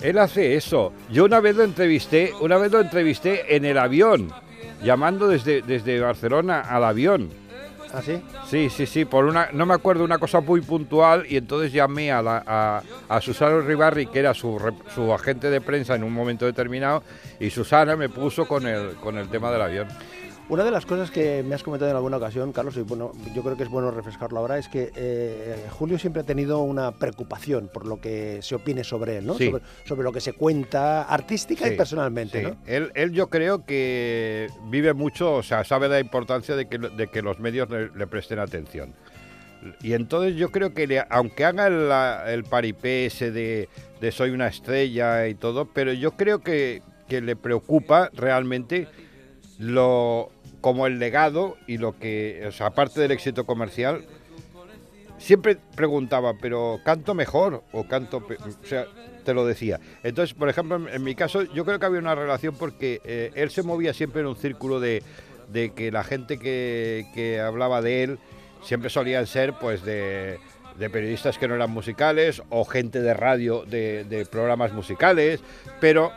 Él 0.00 0.18
hace 0.18 0.54
eso. 0.56 0.92
Yo 1.10 1.24
una 1.24 1.40
vez 1.40 1.56
lo 1.56 1.64
entrevisté, 1.64 2.32
una 2.40 2.56
vez 2.58 2.70
lo 2.70 2.80
entrevisté 2.80 3.56
en 3.56 3.64
el 3.64 3.78
avión, 3.78 4.30
llamando 4.82 5.26
desde, 5.26 5.62
desde 5.62 5.98
Barcelona 6.00 6.60
al 6.60 6.84
avión. 6.84 7.30
¿Ah, 7.94 8.02
sí? 8.04 8.20
Sí, 8.46 8.68
sí, 8.68 8.84
sí, 8.84 9.04
por 9.06 9.24
una, 9.24 9.48
no 9.52 9.64
me 9.64 9.72
acuerdo, 9.72 10.04
una 10.04 10.18
cosa 10.18 10.40
muy 10.40 10.60
puntual 10.60 11.24
y 11.28 11.36
entonces 11.38 11.72
llamé 11.72 12.12
a, 12.12 12.20
la, 12.20 12.42
a, 12.46 12.82
a 13.08 13.20
Susana 13.22 13.60
Ribarri, 13.60 14.06
que 14.08 14.18
era 14.18 14.34
su, 14.34 14.58
rep- 14.58 14.82
su 14.94 15.10
agente 15.14 15.48
de 15.48 15.60
prensa 15.62 15.94
en 15.94 16.04
un 16.04 16.12
momento 16.12 16.44
determinado, 16.44 17.02
y 17.40 17.48
Susana 17.48 17.96
me 17.96 18.08
puso 18.10 18.46
con 18.46 18.66
el, 18.66 18.96
con 18.96 19.16
el 19.16 19.28
tema 19.28 19.50
del 19.50 19.62
avión. 19.62 19.88
Una 20.48 20.62
de 20.62 20.70
las 20.70 20.86
cosas 20.86 21.10
que 21.10 21.42
me 21.42 21.56
has 21.56 21.64
comentado 21.64 21.90
en 21.90 21.96
alguna 21.96 22.18
ocasión, 22.18 22.52
Carlos, 22.52 22.76
y 22.76 22.82
bueno, 22.82 23.10
yo 23.34 23.42
creo 23.42 23.56
que 23.56 23.64
es 23.64 23.68
bueno 23.68 23.90
refrescarlo 23.90 24.38
ahora, 24.38 24.58
es 24.58 24.68
que 24.68 24.92
eh, 24.94 25.66
Julio 25.72 25.98
siempre 25.98 26.22
ha 26.22 26.24
tenido 26.24 26.60
una 26.60 26.92
preocupación 26.92 27.68
por 27.72 27.84
lo 27.84 28.00
que 28.00 28.38
se 28.42 28.54
opine 28.54 28.84
sobre 28.84 29.16
él, 29.16 29.26
¿no? 29.26 29.34
Sí. 29.34 29.46
Sobre, 29.46 29.64
sobre 29.84 30.02
lo 30.04 30.12
que 30.12 30.20
se 30.20 30.34
cuenta 30.34 31.02
artística 31.02 31.66
y 31.66 31.76
personalmente, 31.76 32.38
sí. 32.38 32.46
¿no? 32.46 32.56
Él, 32.64 32.92
él 32.94 33.10
yo 33.10 33.28
creo 33.28 33.64
que 33.64 34.46
vive 34.70 34.92
mucho, 34.94 35.32
o 35.34 35.42
sea, 35.42 35.64
sabe 35.64 35.88
la 35.88 35.98
importancia 35.98 36.54
de 36.54 36.66
que, 36.68 36.78
de 36.78 37.08
que 37.08 37.22
los 37.22 37.40
medios 37.40 37.68
le, 37.68 37.90
le 37.90 38.06
presten 38.06 38.38
atención. 38.38 38.94
Y 39.82 39.94
entonces 39.94 40.36
yo 40.36 40.52
creo 40.52 40.72
que 40.72 40.86
le- 40.86 41.04
aunque 41.10 41.44
haga 41.44 41.66
el, 41.66 41.90
el 42.32 42.44
paripé 42.44 43.06
ese 43.06 43.32
de, 43.32 43.68
de 44.00 44.12
soy 44.12 44.30
una 44.30 44.46
estrella 44.46 45.26
y 45.26 45.34
todo, 45.34 45.64
pero 45.64 45.92
yo 45.92 46.12
creo 46.12 46.38
que, 46.38 46.82
que 47.08 47.20
le 47.20 47.34
preocupa 47.34 48.10
realmente 48.14 48.86
lo 49.58 50.30
como 50.66 50.88
el 50.88 50.98
legado 50.98 51.56
y 51.68 51.78
lo 51.78 51.96
que, 51.96 52.50
aparte 52.58 53.00
del 53.00 53.12
éxito 53.12 53.46
comercial, 53.46 54.04
siempre 55.16 55.58
preguntaba, 55.76 56.34
pero 56.42 56.80
canto 56.84 57.14
mejor 57.14 57.62
o 57.70 57.86
canto, 57.86 58.26
pe-?" 58.26 58.34
o 58.34 58.66
sea, 58.66 58.84
te 59.24 59.32
lo 59.32 59.46
decía. 59.46 59.78
Entonces, 60.02 60.34
por 60.34 60.48
ejemplo, 60.48 60.74
en, 60.74 60.88
en 60.88 61.04
mi 61.04 61.14
caso, 61.14 61.44
yo 61.54 61.64
creo 61.64 61.78
que 61.78 61.86
había 61.86 62.00
una 62.00 62.16
relación 62.16 62.56
porque 62.56 63.00
eh, 63.04 63.30
él 63.36 63.50
se 63.50 63.62
movía 63.62 63.94
siempre 63.94 64.22
en 64.22 64.26
un 64.26 64.34
círculo 64.34 64.80
de, 64.80 65.04
de 65.52 65.70
que 65.70 65.92
la 65.92 66.02
gente 66.02 66.36
que, 66.36 67.06
que 67.14 67.38
hablaba 67.38 67.80
de 67.80 68.02
él 68.02 68.18
siempre 68.64 68.90
solían 68.90 69.28
ser, 69.28 69.54
pues, 69.60 69.84
de, 69.84 70.40
de 70.76 70.90
periodistas 70.90 71.38
que 71.38 71.46
no 71.46 71.54
eran 71.54 71.70
musicales 71.70 72.42
o 72.50 72.64
gente 72.64 73.02
de 73.02 73.14
radio 73.14 73.64
de, 73.64 74.02
de 74.02 74.26
programas 74.26 74.72
musicales, 74.72 75.38
pero 75.80 76.10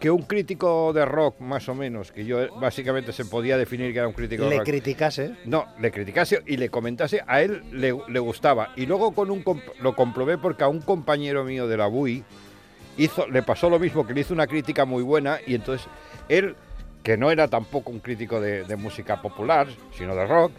que 0.00 0.10
un 0.10 0.22
crítico 0.22 0.92
de 0.94 1.04
rock, 1.04 1.40
más 1.40 1.68
o 1.68 1.74
menos, 1.74 2.10
que 2.10 2.24
yo 2.24 2.42
eh, 2.42 2.48
básicamente 2.58 3.12
se 3.12 3.26
podía 3.26 3.58
definir 3.58 3.92
que 3.92 3.98
era 3.98 4.08
un 4.08 4.14
crítico 4.14 4.44
de 4.44 4.50
Le 4.50 4.56
rock. 4.56 4.66
criticase. 4.66 5.34
No, 5.44 5.66
le 5.78 5.90
criticase 5.92 6.42
y 6.46 6.56
le 6.56 6.70
comentase, 6.70 7.22
a 7.26 7.42
él 7.42 7.62
le, 7.70 7.94
le 8.08 8.18
gustaba. 8.18 8.72
Y 8.76 8.86
luego 8.86 9.12
con 9.12 9.30
un 9.30 9.44
comp- 9.44 9.62
lo 9.80 9.94
comprobé 9.94 10.38
porque 10.38 10.64
a 10.64 10.68
un 10.68 10.80
compañero 10.80 11.44
mío 11.44 11.68
de 11.68 11.76
la 11.76 11.86
BUI 11.86 12.24
hizo, 12.96 13.28
le 13.28 13.42
pasó 13.42 13.68
lo 13.68 13.78
mismo, 13.78 14.06
que 14.06 14.14
le 14.14 14.22
hizo 14.22 14.32
una 14.32 14.46
crítica 14.46 14.86
muy 14.86 15.02
buena 15.02 15.38
y 15.46 15.54
entonces 15.54 15.86
él, 16.30 16.56
que 17.02 17.18
no 17.18 17.30
era 17.30 17.48
tampoco 17.48 17.90
un 17.92 18.00
crítico 18.00 18.40
de, 18.40 18.64
de 18.64 18.76
música 18.76 19.20
popular, 19.20 19.66
sino 19.96 20.14
de 20.16 20.26
rock, 20.26 20.52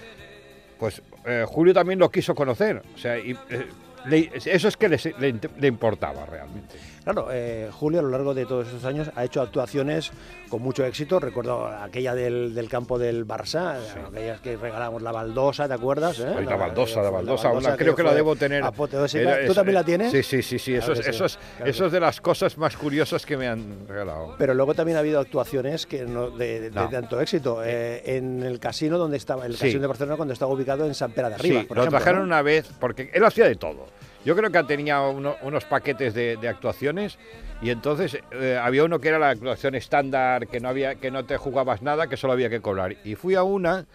pues 0.79 1.01
eh, 1.25 1.45
Julio 1.47 1.73
también 1.73 1.97
lo 1.97 2.11
quiso 2.11 2.35
conocer. 2.35 2.81
O 2.93 2.97
sea, 2.97 3.17
y, 3.17 3.31
eh, 3.49 3.65
le- 4.05 4.31
eso 4.35 4.67
es 4.67 4.77
que 4.77 4.87
le, 4.87 4.97
le- 5.19 5.35
le 5.59 5.67
importaba 5.67 6.25
realmente. 6.27 6.75
Claro, 7.03 7.29
eh, 7.31 7.69
Julio 7.71 7.99
a 7.99 8.03
lo 8.03 8.09
largo 8.09 8.35
de 8.35 8.45
todos 8.45 8.67
estos 8.67 8.85
años 8.85 9.09
ha 9.15 9.23
hecho 9.25 9.41
actuaciones 9.41 10.11
con 10.49 10.61
mucho 10.61 10.85
éxito. 10.85 11.19
Recuerdo 11.19 11.65
aquella 11.65 12.13
del, 12.13 12.53
del 12.53 12.69
campo 12.69 12.99
del 12.99 13.25
Barça, 13.27 13.77
aquellas 14.07 14.39
que 14.41 14.55
regalamos 14.55 15.01
la 15.01 15.11
baldosa, 15.11 15.67
¿te 15.67 15.73
acuerdas? 15.73 16.19
eh? 16.19 16.25
La 16.45 16.55
baldosa, 16.55 17.01
la 17.01 17.09
baldosa, 17.09 17.47
baldosa 17.49 17.69
una- 17.69 17.77
creo 17.77 17.95
que 17.95 18.03
la 18.03 18.13
debo 18.13 18.35
tener. 18.35 18.63
¿Tú 18.71 18.85
es- 18.85 19.55
también 19.55 19.73
la 19.73 19.83
tienes? 19.83 20.11
Sí, 20.11 20.21
sí, 20.21 20.43
sí, 20.43 20.59
sí. 20.59 20.73
Claro 20.77 20.93
Eso, 20.93 20.93
es, 20.93 20.97
que 20.99 21.03
sí, 21.05 21.09
eso, 21.15 21.25
es, 21.25 21.37
claro 21.57 21.71
eso 21.71 21.85
es 21.87 21.91
de 21.91 21.99
las 21.99 22.21
cosas 22.21 22.57
más 22.59 22.77
curiosas 22.77 23.25
que 23.25 23.35
me 23.35 23.47
han 23.47 23.87
regalado. 23.87 24.35
Pero 24.37 24.53
luego 24.53 24.75
también 24.75 24.97
ha 24.97 24.99
habido 24.99 25.19
actuaciones 25.19 25.87
que 25.87 26.03
no, 26.05 26.29
de, 26.29 26.59
de- 26.59 26.69
de 26.69 26.75
No. 26.75 26.87
tanto 26.89 27.19
éxito. 27.19 27.63
Eh, 27.63 28.03
en 28.17 28.43
el 28.43 28.59
casino 28.59 28.99
donde 28.99 29.17
estaba, 29.17 29.47
el 29.47 29.53
Sí. 29.55 29.61
casino 29.61 29.81
de 29.81 29.87
Barcelona 29.87 30.17
cuando 30.17 30.33
estaba 30.33 30.51
ubicado 30.53 30.85
en 30.85 30.93
San 30.93 31.11
Pera 31.13 31.29
de 31.29 31.35
Arriba, 31.35 31.61
sí, 31.61 31.65
por 31.65 31.77
lo 31.77 31.83
ejemplo, 31.83 31.97
trajeron 31.99 32.19
¿no? 32.21 32.25
una 32.27 32.41
vez, 32.43 32.69
porque 32.79 33.09
él 33.11 33.25
hacía 33.25 33.45
de 33.45 33.55
todo. 33.55 33.87
Yo 34.25 34.35
creo 34.35 34.51
que 34.51 34.63
tenía 34.63 35.01
uno- 35.01 35.35
unos 35.41 35.65
paquetes 35.65 36.13
de, 36.13 36.37
de 36.37 36.47
actuaciones 36.47 37.17
y 37.61 37.69
entonces 37.71 38.19
eh, 38.31 38.59
había 38.61 38.83
uno 38.83 38.99
que 38.99 39.09
era 39.09 39.17
la 39.19 39.29
actuación 39.29 39.73
estándar, 39.75 40.47
que 40.47 40.59
no, 40.59 40.69
había, 40.69 40.95
que 40.95 41.09
no 41.11 41.25
te 41.25 41.37
jugabas 41.37 41.81
nada, 41.81 42.07
que 42.07 42.17
solo 42.17 42.33
había 42.33 42.49
que 42.49 42.61
cobrar. 42.61 42.95
Y 43.03 43.15
fui 43.15 43.35
a 43.35 43.43
una 43.43 43.85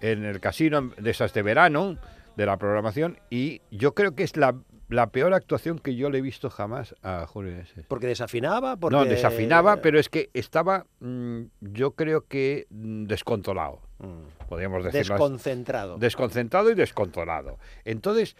en 0.00 0.24
el 0.24 0.40
casino 0.40 0.92
de 0.96 1.10
esas 1.10 1.34
de 1.34 1.42
verano, 1.42 1.98
de 2.36 2.46
la 2.46 2.56
programación, 2.56 3.18
y 3.30 3.60
yo 3.70 3.94
creo 3.94 4.14
que 4.14 4.22
es 4.22 4.36
la, 4.36 4.54
la 4.88 5.08
peor 5.08 5.34
actuación 5.34 5.78
que 5.80 5.96
yo 5.96 6.08
le 6.08 6.18
he 6.18 6.22
visto 6.22 6.48
jamás 6.50 6.94
a 7.02 7.26
Julio 7.26 7.50
Iglesias. 7.50 7.84
Porque 7.88 8.06
desafinaba, 8.06 8.76
porque... 8.76 8.96
No, 8.96 9.04
desafinaba, 9.04 9.78
pero 9.82 9.98
es 9.98 10.08
que 10.08 10.30
estaba, 10.34 10.86
mm, 11.00 11.40
yo 11.60 11.90
creo 11.92 12.26
que 12.26 12.66
mm, 12.70 13.04
descontrolado, 13.06 13.80
Mm. 13.98 14.46
podríamos 14.48 14.84
decirlo 14.84 15.00
así. 15.00 15.10
Desconcentrado. 15.24 15.98
Desconcentrado 15.98 16.70
y 16.70 16.74
descontrolado. 16.76 17.58
Entonces, 17.84 18.36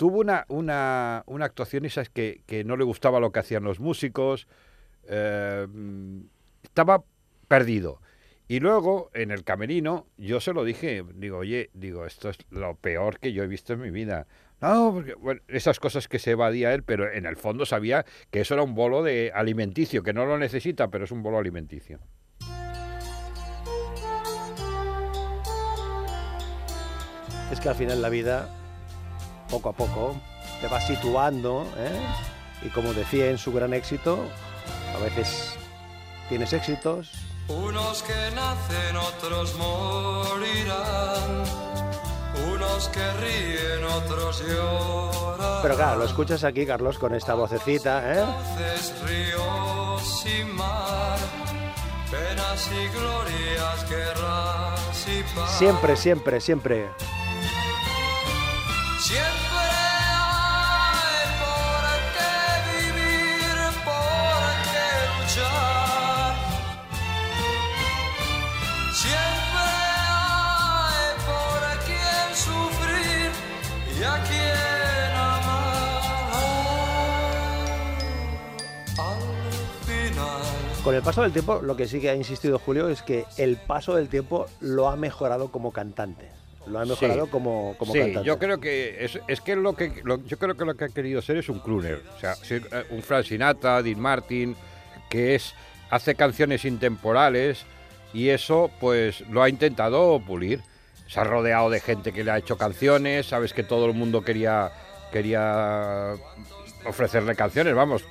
tuvo 0.00 0.20
una, 0.20 0.46
una, 0.48 1.24
una 1.26 1.44
actuación 1.44 1.84
esas 1.84 2.08
que, 2.08 2.40
que 2.46 2.64
no 2.64 2.78
le 2.78 2.84
gustaba 2.84 3.20
lo 3.20 3.32
que 3.32 3.40
hacían 3.40 3.64
los 3.64 3.80
músicos, 3.80 4.48
eh, 5.06 5.66
estaba 6.62 7.04
perdido. 7.48 8.00
Y 8.48 8.60
luego, 8.60 9.10
en 9.12 9.30
el 9.30 9.44
camerino, 9.44 10.06
yo 10.16 10.40
se 10.40 10.54
lo 10.54 10.64
dije, 10.64 11.04
digo, 11.16 11.36
oye, 11.36 11.68
digo, 11.74 12.06
esto 12.06 12.30
es 12.30 12.38
lo 12.48 12.76
peor 12.76 13.18
que 13.18 13.34
yo 13.34 13.42
he 13.42 13.46
visto 13.46 13.74
en 13.74 13.82
mi 13.82 13.90
vida. 13.90 14.26
No, 14.62 14.90
porque, 14.94 15.12
bueno, 15.16 15.42
esas 15.48 15.78
cosas 15.78 16.08
que 16.08 16.18
se 16.18 16.30
evadía 16.30 16.72
él, 16.72 16.82
pero 16.82 17.12
en 17.12 17.26
el 17.26 17.36
fondo 17.36 17.66
sabía 17.66 18.06
que 18.30 18.40
eso 18.40 18.54
era 18.54 18.62
un 18.62 18.74
bolo 18.74 19.02
de 19.02 19.32
alimenticio, 19.34 20.02
que 20.02 20.14
no 20.14 20.24
lo 20.24 20.38
necesita, 20.38 20.88
pero 20.88 21.04
es 21.04 21.10
un 21.10 21.22
bolo 21.22 21.36
alimenticio. 21.36 21.98
Es 27.52 27.60
que 27.60 27.68
al 27.68 27.74
final 27.74 28.00
la 28.00 28.08
vida, 28.08 28.48
poco 29.50 29.68
a 29.68 29.72
poco, 29.72 30.16
te 30.60 30.68
va 30.68 30.80
situando, 30.80 31.66
¿eh? 31.76 32.00
Y 32.62 32.68
como 32.68 32.92
decía 32.92 33.30
en 33.30 33.38
su 33.38 33.52
gran 33.52 33.72
éxito, 33.74 34.18
a 34.94 34.98
veces 35.02 35.54
tienes 36.28 36.52
éxitos, 36.52 37.10
Unos 37.48 38.02
que 38.04 38.30
nacen, 38.34 38.96
otros 38.96 39.54
morirán. 39.56 41.42
Unos 42.52 42.88
que 42.88 43.12
ríen, 43.14 43.84
otros 43.84 44.42
lloran. 44.46 45.62
pero 45.62 45.74
claro, 45.74 45.98
lo 45.98 46.04
escuchas 46.04 46.44
aquí, 46.44 46.64
Carlos, 46.64 46.98
con 46.98 47.12
esta 47.14 47.34
vocecita, 47.34 48.14
¿eh? 48.14 48.22
Haces 48.22 48.94
ríos 49.04 50.26
y 50.26 50.44
mar, 50.44 51.18
penas 52.10 52.70
y 52.70 52.88
glorias, 52.96 53.90
guerras 53.90 55.06
y 55.08 55.22
paz. 55.34 55.58
Siempre, 55.58 55.96
siempre, 55.96 56.40
siempre. 56.40 56.88
Siempre 59.00 59.39
Con 80.84 80.94
el 80.94 81.02
paso 81.02 81.22
del 81.22 81.32
tiempo, 81.32 81.60
lo 81.62 81.76
que 81.76 81.86
sí 81.86 82.00
que 82.00 82.08
ha 82.08 82.14
insistido 82.14 82.58
Julio 82.58 82.88
es 82.88 83.02
que 83.02 83.26
el 83.36 83.56
paso 83.58 83.94
del 83.96 84.08
tiempo 84.08 84.46
lo 84.60 84.88
ha 84.88 84.96
mejorado 84.96 85.52
como 85.52 85.72
cantante. 85.72 86.30
Lo 86.66 86.78
ha 86.78 86.84
mejorado 86.86 87.26
Sí. 87.26 87.30
como, 87.30 87.74
como 87.78 87.92
sí, 87.92 87.98
cantante. 88.00 88.26
yo 88.26 88.38
creo 88.38 88.60
que 88.60 89.04
es, 89.04 89.18
es 89.28 89.40
que 89.42 89.56
lo 89.56 89.74
que 89.74 90.00
lo- 90.04 90.24
yo 90.24 90.38
creo 90.38 90.56
que 90.56 90.64
lo 90.64 90.74
que 90.76 90.84
ha 90.84 90.88
querido 90.88 91.20
ser 91.20 91.36
es 91.36 91.48
un 91.50 91.60
crooner, 91.60 92.02
o 92.16 92.20
sea, 92.20 92.34
ser, 92.34 92.62
eh, 92.72 92.84
un 92.90 93.02
Frank 93.02 93.24
Sinatra, 93.26 93.82
Dean 93.82 94.00
Martin, 94.00 94.56
que 95.10 95.34
es 95.34 95.54
hace 95.90 96.14
canciones 96.14 96.64
intemporales 96.64 97.64
y 98.14 98.28
eso 98.30 98.70
pues 98.80 99.20
lo 99.28 99.42
ha 99.42 99.48
intentado 99.50 100.18
pulir. 100.20 100.62
Se 101.08 101.20
ha 101.20 101.24
rodeado 101.24 101.68
de 101.70 101.80
gente 101.80 102.12
que 102.12 102.24
le 102.24 102.30
ha 102.30 102.38
hecho 102.38 102.56
canciones, 102.56 103.26
sabes 103.26 103.52
que 103.52 103.64
todo 103.64 103.84
el 103.86 103.92
mundo 103.94 104.22
quería 104.22 104.70
quería 105.12 106.14
ofrecerle 106.86 107.34
canciones, 107.34 107.74
vamos. 107.74 108.04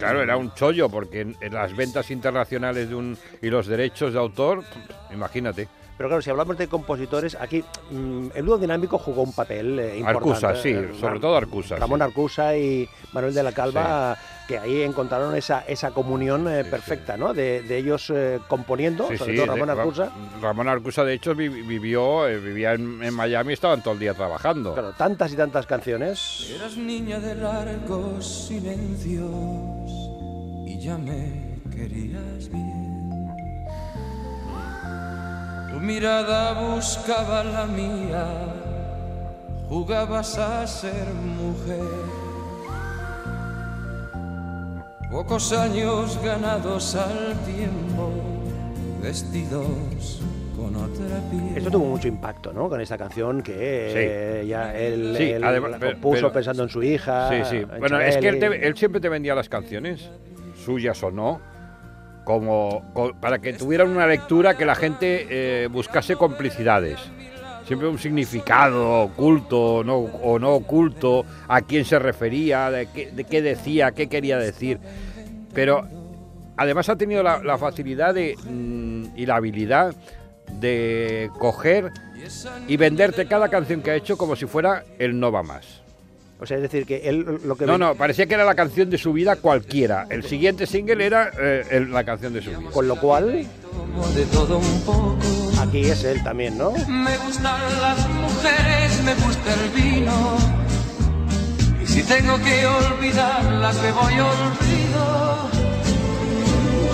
Claro, 0.00 0.22
era 0.22 0.36
un 0.36 0.52
chollo 0.54 0.88
porque 0.88 1.20
en, 1.20 1.36
en 1.40 1.54
las 1.54 1.74
ventas 1.76 2.10
internacionales 2.10 2.88
de 2.88 2.94
un 2.94 3.16
y 3.40 3.48
los 3.48 3.66
derechos 3.66 4.12
de 4.12 4.18
autor, 4.18 4.64
imagínate. 5.12 5.68
Pero 5.96 6.08
claro, 6.08 6.22
si 6.22 6.30
hablamos 6.30 6.56
de 6.56 6.66
compositores, 6.66 7.36
aquí 7.38 7.62
mm, 7.90 8.28
el 8.34 8.46
dúo 8.46 8.56
dinámico 8.56 8.96
jugó 8.96 9.22
un 9.22 9.34
papel 9.34 9.78
eh, 9.78 9.98
importante. 9.98 10.30
Arcusa, 10.46 10.56
sí, 10.56 10.70
Eh, 10.70 10.92
sobre 10.98 11.20
todo 11.20 11.36
Arcusa. 11.36 11.74
sí. 11.74 11.80
Ramón 11.80 12.00
Arcusa 12.00 12.56
y 12.56 12.88
Manuel 13.12 13.34
de 13.34 13.42
la 13.42 13.52
Calva, 13.52 14.16
que 14.50 14.58
ahí 14.58 14.82
encontraron 14.82 15.36
esa, 15.36 15.60
esa 15.60 15.92
comunión 15.92 16.48
eh, 16.48 16.64
Sí, 16.64 16.70
perfecta, 16.70 17.16
¿no? 17.16 17.32
De, 17.32 17.62
de 17.62 17.78
ellos 17.78 18.10
eh, 18.12 18.40
componiendo, 18.48 19.06
Sí, 19.08 19.16
sobre 19.16 19.30
sí, 19.30 19.36
todo 19.36 19.46
Ramón 19.46 19.68
Ra- 19.68 19.74
Arcusa. 19.74 20.10
Ramón 20.42 20.68
Arcusa, 20.68 21.04
de 21.04 21.14
hecho, 21.14 21.36
vi- 21.36 21.46
vivió, 21.48 22.26
eh, 22.26 22.40
vivía 22.40 22.72
en, 22.72 23.00
en 23.00 23.14
Miami 23.14 23.50
y 23.50 23.54
estaban 23.54 23.80
todo 23.80 23.94
el 23.94 24.00
día 24.00 24.12
trabajando. 24.12 24.72
Claro, 24.72 24.92
tantas 24.94 25.32
y 25.32 25.36
tantas 25.36 25.66
canciones. 25.66 26.50
Eras 26.52 26.76
niña 26.76 27.20
de 27.20 27.36
largos 27.36 28.26
silencios 28.48 29.30
y 30.66 30.80
ya 30.80 30.98
me 30.98 31.60
querías 31.70 32.48
bien. 32.50 33.30
Tu 35.70 35.78
mirada 35.78 36.74
buscaba 36.74 37.44
la 37.44 37.66
mía, 37.66 38.26
jugabas 39.68 40.36
a 40.38 40.66
ser 40.66 41.06
mujer. 41.14 42.29
Pocos 45.10 45.52
años 45.52 46.18
ganados 46.22 46.94
al 46.94 47.34
tiempo, 47.44 48.12
vestidos 49.02 50.22
con 50.56 50.76
otra 50.76 51.18
piel. 51.30 51.56
Esto 51.56 51.70
tuvo 51.70 51.86
mucho 51.86 52.06
impacto, 52.06 52.52
¿no? 52.52 52.68
Con 52.68 52.80
esta 52.80 52.96
canción 52.96 53.42
que 53.42 53.52
eh, 54.42 54.46
ya 54.46 54.72
él, 54.76 55.14
Sí, 55.18 55.24
él 55.30 55.42
además, 55.42 55.72
la 55.72 55.78
pero- 55.78 55.92
compuso 55.94 56.14
pero- 56.16 56.32
pensando 56.32 56.62
en 56.62 56.68
su 56.68 56.82
hija. 56.82 57.28
Sí, 57.28 57.50
sí. 57.50 57.56
en 57.56 57.80
Bueno, 57.80 57.98
es 58.00 58.16
que 58.18 58.28
él, 58.28 58.38
te- 58.38 58.66
él 58.66 58.76
siempre 58.76 59.00
te 59.00 59.08
vendía 59.08 59.34
las 59.34 59.48
canciones, 59.48 60.08
suyas 60.64 61.02
o 61.02 61.10
no, 61.10 61.40
como 62.24 62.84
co- 62.94 63.12
para 63.20 63.40
que 63.40 63.54
tuvieran 63.54 63.88
una 63.88 64.06
lectura 64.06 64.56
que 64.56 64.64
la 64.64 64.76
gente 64.76 65.26
eh, 65.28 65.66
buscase 65.66 66.14
complicidades. 66.14 67.00
Siempre 67.70 67.86
un 67.86 68.00
significado 68.00 69.02
oculto 69.02 69.84
no, 69.84 69.98
o 69.98 70.40
no 70.40 70.54
oculto, 70.54 71.24
a 71.46 71.60
quién 71.62 71.84
se 71.84 72.00
refería, 72.00 72.68
de 72.68 72.88
qué, 72.88 73.12
de 73.12 73.22
qué 73.22 73.40
decía, 73.42 73.92
qué 73.92 74.08
quería 74.08 74.38
decir. 74.38 74.80
Pero 75.54 75.86
además 76.56 76.88
ha 76.88 76.96
tenido 76.96 77.22
la, 77.22 77.40
la 77.44 77.58
facilidad 77.58 78.12
de, 78.12 78.34
mm, 78.42 79.16
y 79.16 79.24
la 79.24 79.36
habilidad 79.36 79.94
de 80.54 81.30
coger 81.38 81.92
y 82.66 82.76
venderte 82.76 83.28
cada 83.28 83.48
canción 83.48 83.82
que 83.82 83.92
ha 83.92 83.94
hecho 83.94 84.16
como 84.18 84.34
si 84.34 84.46
fuera 84.46 84.82
el 84.98 85.20
No 85.20 85.30
Va 85.30 85.44
Más. 85.44 85.80
O 86.40 86.46
sea, 86.46 86.56
es 86.56 86.64
decir, 86.64 86.84
que 86.86 87.08
él 87.08 87.24
lo 87.44 87.54
que 87.54 87.66
No, 87.66 87.78
no, 87.78 87.94
parecía 87.94 88.26
que 88.26 88.34
era 88.34 88.44
la 88.44 88.56
canción 88.56 88.90
de 88.90 88.98
su 88.98 89.12
vida 89.12 89.36
cualquiera. 89.36 90.08
El 90.10 90.24
siguiente 90.24 90.66
single 90.66 91.06
era 91.06 91.30
eh, 91.40 91.62
el- 91.70 91.92
la 91.92 92.02
canción 92.02 92.32
de 92.32 92.42
su 92.42 92.50
vida. 92.50 92.68
Con 92.72 92.88
lo 92.88 92.96
cual, 93.00 93.30
de 94.16 94.24
todo 94.32 94.58
un 94.58 94.80
poco. 94.84 95.18
Aquí 95.60 95.86
es 95.86 96.04
él 96.04 96.22
también, 96.22 96.56
¿no? 96.58 96.72
Me 96.86 97.16
gustan 97.18 97.60
las 97.80 98.08
mujeres, 98.08 99.02
me 99.04 99.14
gusta 99.14 99.54
el 99.54 99.70
vino. 99.70 100.36
Y 101.82 101.86
si 101.86 102.02
tengo 102.02 102.38
que 102.38 102.66
olvidarlas, 102.66 103.76
me 103.82 103.92
voy 103.92 104.20
olvido. 104.20 104.69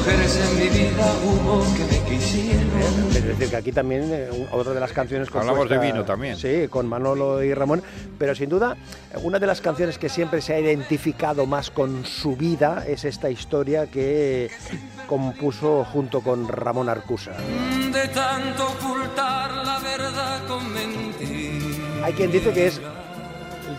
Mujeres 0.07 0.37
en 0.37 0.59
mi 0.61 0.69
vida 0.69 1.13
hubo 1.25 1.65
que 1.75 1.85
me 1.85 2.05
quisieron. 2.09 3.09
Es 3.11 3.25
decir, 3.25 3.49
que 3.51 3.57
aquí 3.57 3.73
también 3.73 4.09
eh, 4.13 4.29
otra 4.53 4.73
de 4.73 4.79
las 4.79 4.93
canciones 4.93 5.27
Hablamos 5.29 5.69
de 5.69 5.75
compuesta- 5.75 5.85
vino 5.93 6.05
también. 6.05 6.37
Sí, 6.37 6.69
con 6.71 6.87
Manolo 6.87 7.43
y 7.43 7.53
Ramón. 7.53 7.83
Pero 8.17 8.33
sin 8.37 8.49
duda, 8.49 8.77
una 9.25 9.41
de 9.41 9.49
las 9.49 9.61
canciones 9.61 9.99
que 9.99 10.09
siempre 10.09 10.41
se 10.43 10.55
ha 10.55 10.61
identificado 10.61 11.45
más 11.47 11.73
con 11.73 12.05
su 12.05 12.37
vida 12.37 12.85
es 12.87 13.05
esta 13.05 13.31
historia 13.31 13.89
que 13.91 14.49
compuso 15.09 15.85
junto 15.93 16.21
con 16.21 16.47
Ramón 16.47 16.89
Arcusa. 16.89 17.33
De 17.93 18.07
tanto 18.09 18.65
ocultar 18.65 19.51
la 19.67 19.81
verdad 19.81 20.47
con 20.47 20.73
mentir. 20.73 21.83
Hay 22.05 22.13
quien 22.13 22.31
dice 22.31 22.53
que 22.53 22.69
es 22.69 22.81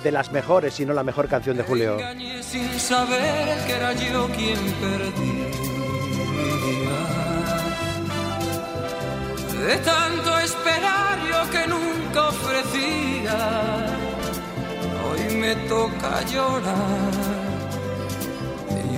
de 0.03 0.11
las 0.11 0.33
mejores, 0.33 0.73
si 0.73 0.85
no 0.85 0.93
la 0.93 1.03
mejor 1.03 1.29
canción 1.29 1.55
de 1.55 1.63
Julio. 1.63 1.93
Engañé 1.93 2.43
sin 2.43 2.67
saber 2.79 3.57
que 3.65 3.71
era 3.73 3.93
yo 3.93 4.27
quien 4.35 4.57
De 9.67 9.75
tanto 9.77 10.39
esperar 10.39 11.17
yo 11.29 11.51
que 11.51 11.67
nunca 11.67 12.29
ofrecía, 12.29 13.85
hoy 15.03 15.35
me 15.35 15.55
toca 15.67 16.23
llorar. 16.25 17.11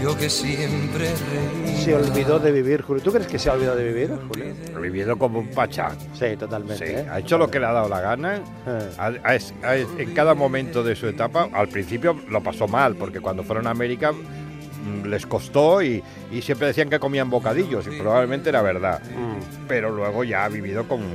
Yo 0.03 0.15
que 0.17 0.29
siempre 0.29 1.09
reía. 1.09 1.77
Se 1.81 1.93
olvidó 1.93 2.39
de 2.39 2.51
vivir, 2.53 2.81
Julio. 2.83 3.03
¿Tú 3.03 3.11
crees 3.11 3.27
que 3.27 3.37
se 3.37 3.49
ha 3.49 3.53
olvidado 3.53 3.75
de 3.77 3.91
vivir, 3.91 4.11
Julio? 4.29 4.53
Ha 4.75 4.79
vivido 4.79 5.17
como 5.17 5.39
un 5.39 5.49
pachá. 5.49 5.89
Sí, 6.13 6.37
totalmente. 6.37 6.87
Sí, 6.87 6.93
¿eh? 6.93 7.05
ha 7.11 7.19
hecho 7.19 7.37
lo 7.37 7.49
que 7.51 7.59
le 7.59 7.65
ha 7.65 7.73
dado 7.73 7.89
la 7.89 7.99
gana. 7.99 8.37
Eh. 8.37 8.41
Ha- 8.97 9.11
ha- 9.23 9.35
es- 9.35 9.53
ha- 9.61 9.75
es- 9.75 9.87
en 9.97 10.13
cada 10.13 10.35
momento 10.35 10.83
de 10.83 10.95
su 10.95 11.07
etapa, 11.07 11.49
al 11.51 11.67
principio 11.67 12.15
lo 12.29 12.41
pasó 12.41 12.65
mal, 12.67 12.95
porque 12.95 13.19
cuando 13.19 13.43
fueron 13.43 13.67
a 13.67 13.71
América 13.71 14.13
les 15.05 15.25
costó 15.25 15.81
y, 15.81 16.03
y 16.31 16.41
siempre 16.41 16.67
decían 16.67 16.89
que 16.89 16.99
comían 16.99 17.29
bocadillos, 17.29 17.87
y 17.87 17.91
probablemente 17.99 18.49
era 18.49 18.61
verdad. 18.61 19.01
Mm. 19.03 19.67
Pero 19.67 19.89
luego 19.91 20.23
ya 20.23 20.45
ha 20.45 20.49
vivido 20.49 20.87
como... 20.87 21.05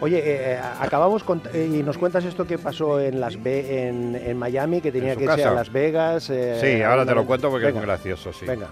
Oye, 0.00 0.18
eh, 0.18 0.22
eh, 0.54 0.60
acabamos 0.80 1.24
con, 1.24 1.42
eh, 1.52 1.68
y 1.72 1.82
nos 1.82 1.98
cuentas 1.98 2.24
esto 2.24 2.46
que 2.46 2.56
pasó 2.56 3.00
en 3.00 3.18
las 3.20 3.42
Ve- 3.42 3.88
en, 3.88 4.14
en 4.14 4.36
Miami, 4.38 4.80
que 4.80 4.92
tenía 4.92 5.16
que 5.16 5.24
casa. 5.24 5.50
a 5.50 5.54
Las 5.54 5.72
Vegas. 5.72 6.30
eh, 6.30 6.58
Sí, 6.60 6.82
ahora 6.82 7.04
te 7.04 7.14
lo 7.14 7.26
cuento 7.26 7.50
porque 7.50 7.66
Venga, 7.66 7.80
es 7.80 7.84
muy 7.84 7.86
gracioso, 7.94 8.32
sí. 8.32 8.46
Venga, 8.46 8.68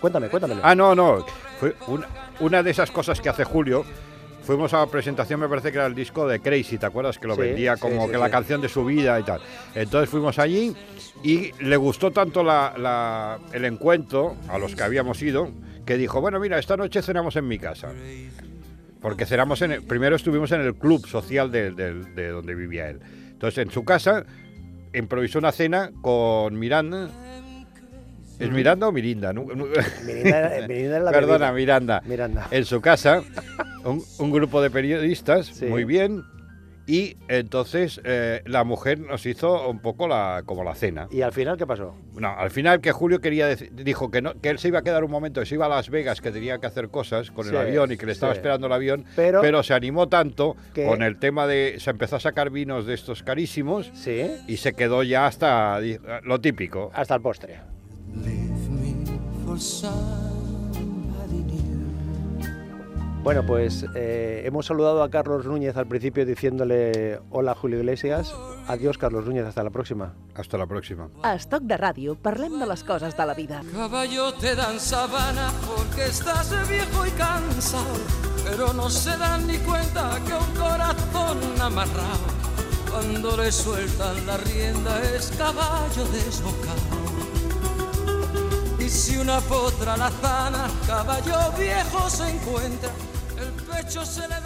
cuéntame, 0.00 0.28
cuéntamelo. 0.28 0.60
Ah, 0.64 0.74
no, 0.74 0.96
no. 0.96 1.24
Fue 1.60 1.74
una, 1.86 2.08
una 2.40 2.62
de 2.64 2.70
esas 2.72 2.90
cosas 2.90 3.20
que 3.20 3.28
hace 3.28 3.44
Julio. 3.44 3.84
Fuimos 4.48 4.72
a 4.72 4.78
la 4.78 4.86
presentación, 4.86 5.40
me 5.40 5.46
parece 5.46 5.70
que 5.70 5.76
era 5.76 5.86
el 5.86 5.94
disco 5.94 6.26
de 6.26 6.40
Crazy, 6.40 6.78
¿te 6.78 6.86
acuerdas? 6.86 7.18
Que 7.18 7.26
lo 7.28 7.34
Sí, 7.34 7.42
vendía 7.42 7.76
como 7.76 8.06
sí, 8.06 8.12
que 8.12 8.16
la 8.16 8.30
canción 8.30 8.62
de 8.62 8.70
su 8.70 8.82
vida 8.82 9.20
y 9.20 9.22
tal. 9.22 9.42
Entonces 9.74 10.08
fuimos 10.08 10.38
allí 10.38 10.72
y 11.22 11.52
le 11.62 11.76
gustó 11.76 12.12
tanto 12.12 12.42
la- 12.42 12.72
la- 12.78 13.38
el 13.52 13.66
encuentro 13.66 14.36
a 14.48 14.56
los 14.56 14.74
que 14.74 14.82
habíamos 14.82 15.20
ido 15.20 15.50
que 15.84 15.98
dijo, 15.98 16.22
bueno, 16.22 16.40
mira, 16.40 16.58
esta 16.58 16.78
noche 16.78 17.02
cenamos 17.02 17.36
en 17.36 17.46
mi 17.46 17.58
casa. 17.58 17.92
Porque 19.02 19.26
cenamos 19.26 19.60
en 19.60 19.72
el- 19.72 19.82
primero 19.82 20.16
estuvimos 20.16 20.50
en 20.52 20.62
el 20.62 20.74
club 20.76 21.06
social 21.06 21.52
de, 21.52 21.72
de- 21.72 21.92
de 22.04 22.28
donde 22.28 22.54
vivía 22.54 22.88
él. 22.88 23.00
Entonces, 23.32 23.58
en 23.66 23.70
su 23.70 23.84
casa 23.84 24.24
improvisó 24.94 25.40
una 25.40 25.52
cena 25.52 25.90
con 26.00 26.58
Miranda. 26.58 27.10
¿Es 28.38 28.50
Miranda 28.50 28.88
o 28.88 28.92
Mirinda? 28.92 29.32
Mirinda, 29.32 30.50
Mirinda 30.68 30.96
es 30.98 31.02
la 31.04 31.10
Perdona. 31.12 31.52
Miranda. 31.52 32.02
Miranda. 32.06 32.46
En 32.50 32.64
su 32.64 32.80
casa, 32.80 33.22
un, 33.84 34.02
un 34.18 34.30
grupo 34.30 34.60
de 34.62 34.70
periodistas, 34.70 35.46
Sí. 35.46 35.66
muy 35.66 35.84
bien. 35.84 36.22
Y 36.90 37.18
entonces 37.28 38.00
eh, 38.04 38.40
la 38.46 38.64
mujer 38.64 38.98
nos 38.98 39.26
hizo 39.26 39.68
un 39.68 39.80
poco 39.80 40.08
la, 40.08 40.42
como 40.46 40.64
la 40.64 40.74
cena. 40.74 41.06
¿Y 41.10 41.20
al 41.20 41.32
final 41.32 41.58
qué 41.58 41.66
pasó? 41.66 41.94
No, 42.14 42.28
al 42.30 42.50
final 42.50 42.80
que 42.80 42.92
Julio 42.92 43.20
quería 43.20 43.46
dijo 43.56 44.10
que 44.10 44.22
no, 44.22 44.40
que 44.40 44.48
él 44.48 44.58
se 44.58 44.68
iba 44.68 44.78
a 44.78 44.82
quedar 44.82 45.04
un 45.04 45.10
momento, 45.10 45.40
que 45.40 45.46
se 45.46 45.56
iba 45.56 45.66
a 45.66 45.68
Las 45.68 45.90
Vegas, 45.90 46.22
que 46.22 46.30
tenía 46.30 46.56
que 46.60 46.66
hacer 46.66 46.88
cosas 46.88 47.30
con 47.30 47.44
Sí, 47.44 47.50
el 47.50 47.58
avión 47.58 47.92
y 47.92 47.98
que 47.98 48.06
le 48.06 48.12
estaba 48.12 48.32
sí. 48.32 48.38
esperando 48.38 48.68
el 48.68 48.72
avión, 48.72 49.04
Pero- 49.16 49.42
pero, 49.42 49.62
se 49.62 49.74
animó 49.74 50.08
tanto 50.08 50.56
Que- 50.72 50.86
con 50.86 51.02
el 51.02 51.18
tema 51.18 51.46
de 51.46 51.74
se 51.78 51.90
empezó 51.90 52.16
a 52.16 52.20
sacar 52.20 52.48
vinos 52.48 52.86
de 52.86 52.94
estos 52.94 53.22
carísimos 53.22 53.90
Sí. 53.92 54.22
y 54.46 54.56
se 54.56 54.72
quedó 54.72 55.02
ya 55.02 55.26
hasta 55.26 55.78
lo 56.22 56.40
típico. 56.40 56.90
Hasta 56.94 57.14
el 57.16 57.20
postre. 57.20 57.60
Bueno, 63.22 63.44
pues 63.44 63.84
eh, 63.94 64.42
hemos 64.46 64.66
saludado 64.66 65.02
a 65.02 65.10
Carlos 65.10 65.44
Núñez 65.44 65.76
al 65.76 65.86
principio 65.86 66.24
diciéndole 66.24 67.20
hola 67.30 67.54
Julio 67.54 67.78
Iglesias. 67.78 68.34
Adiós 68.68 68.96
Carlos 68.96 69.26
Núñez, 69.26 69.44
hasta 69.44 69.62
la 69.62 69.70
próxima. 69.70 70.14
Hasta 70.34 70.56
la 70.56 70.66
próxima. 70.66 71.08
A 71.22 71.34
Estoc 71.34 71.62
de 71.64 71.76
Ràdio 71.76 72.16
parlem 72.16 72.58
de 72.58 72.66
les 72.66 72.84
coses 72.84 73.16
de 73.16 73.26
la 73.26 73.34
vida. 73.34 73.60
Caballo 73.72 74.32
te 74.32 74.54
dan 74.54 74.78
sabana 74.80 75.50
porque 75.66 76.06
estás 76.06 76.48
viejo 76.68 77.04
y 77.04 77.10
cansado, 77.18 78.00
pero 78.44 78.72
no 78.72 78.88
se 78.88 79.16
dan 79.18 79.46
ni 79.46 79.58
cuenta 79.58 80.16
que 80.24 80.32
un 80.32 80.52
corazón 80.56 81.38
amarrado, 81.60 82.28
cuando 82.90 83.36
le 83.36 83.50
sueltan 83.50 84.26
la 84.26 84.36
rienda 84.36 85.02
es 85.14 85.32
caballo 85.36 86.04
desbocado. 86.12 86.97
Si 88.88 89.16
una 89.16 89.40
potra 89.40 89.96
la 89.96 90.10
zana, 90.10 90.66
caballo 90.86 91.52
viejo 91.58 92.08
se 92.08 92.28
encuentra, 92.28 92.90
el 93.38 93.52
pecho 93.64 94.04
se 94.04 94.26
le 94.26 94.40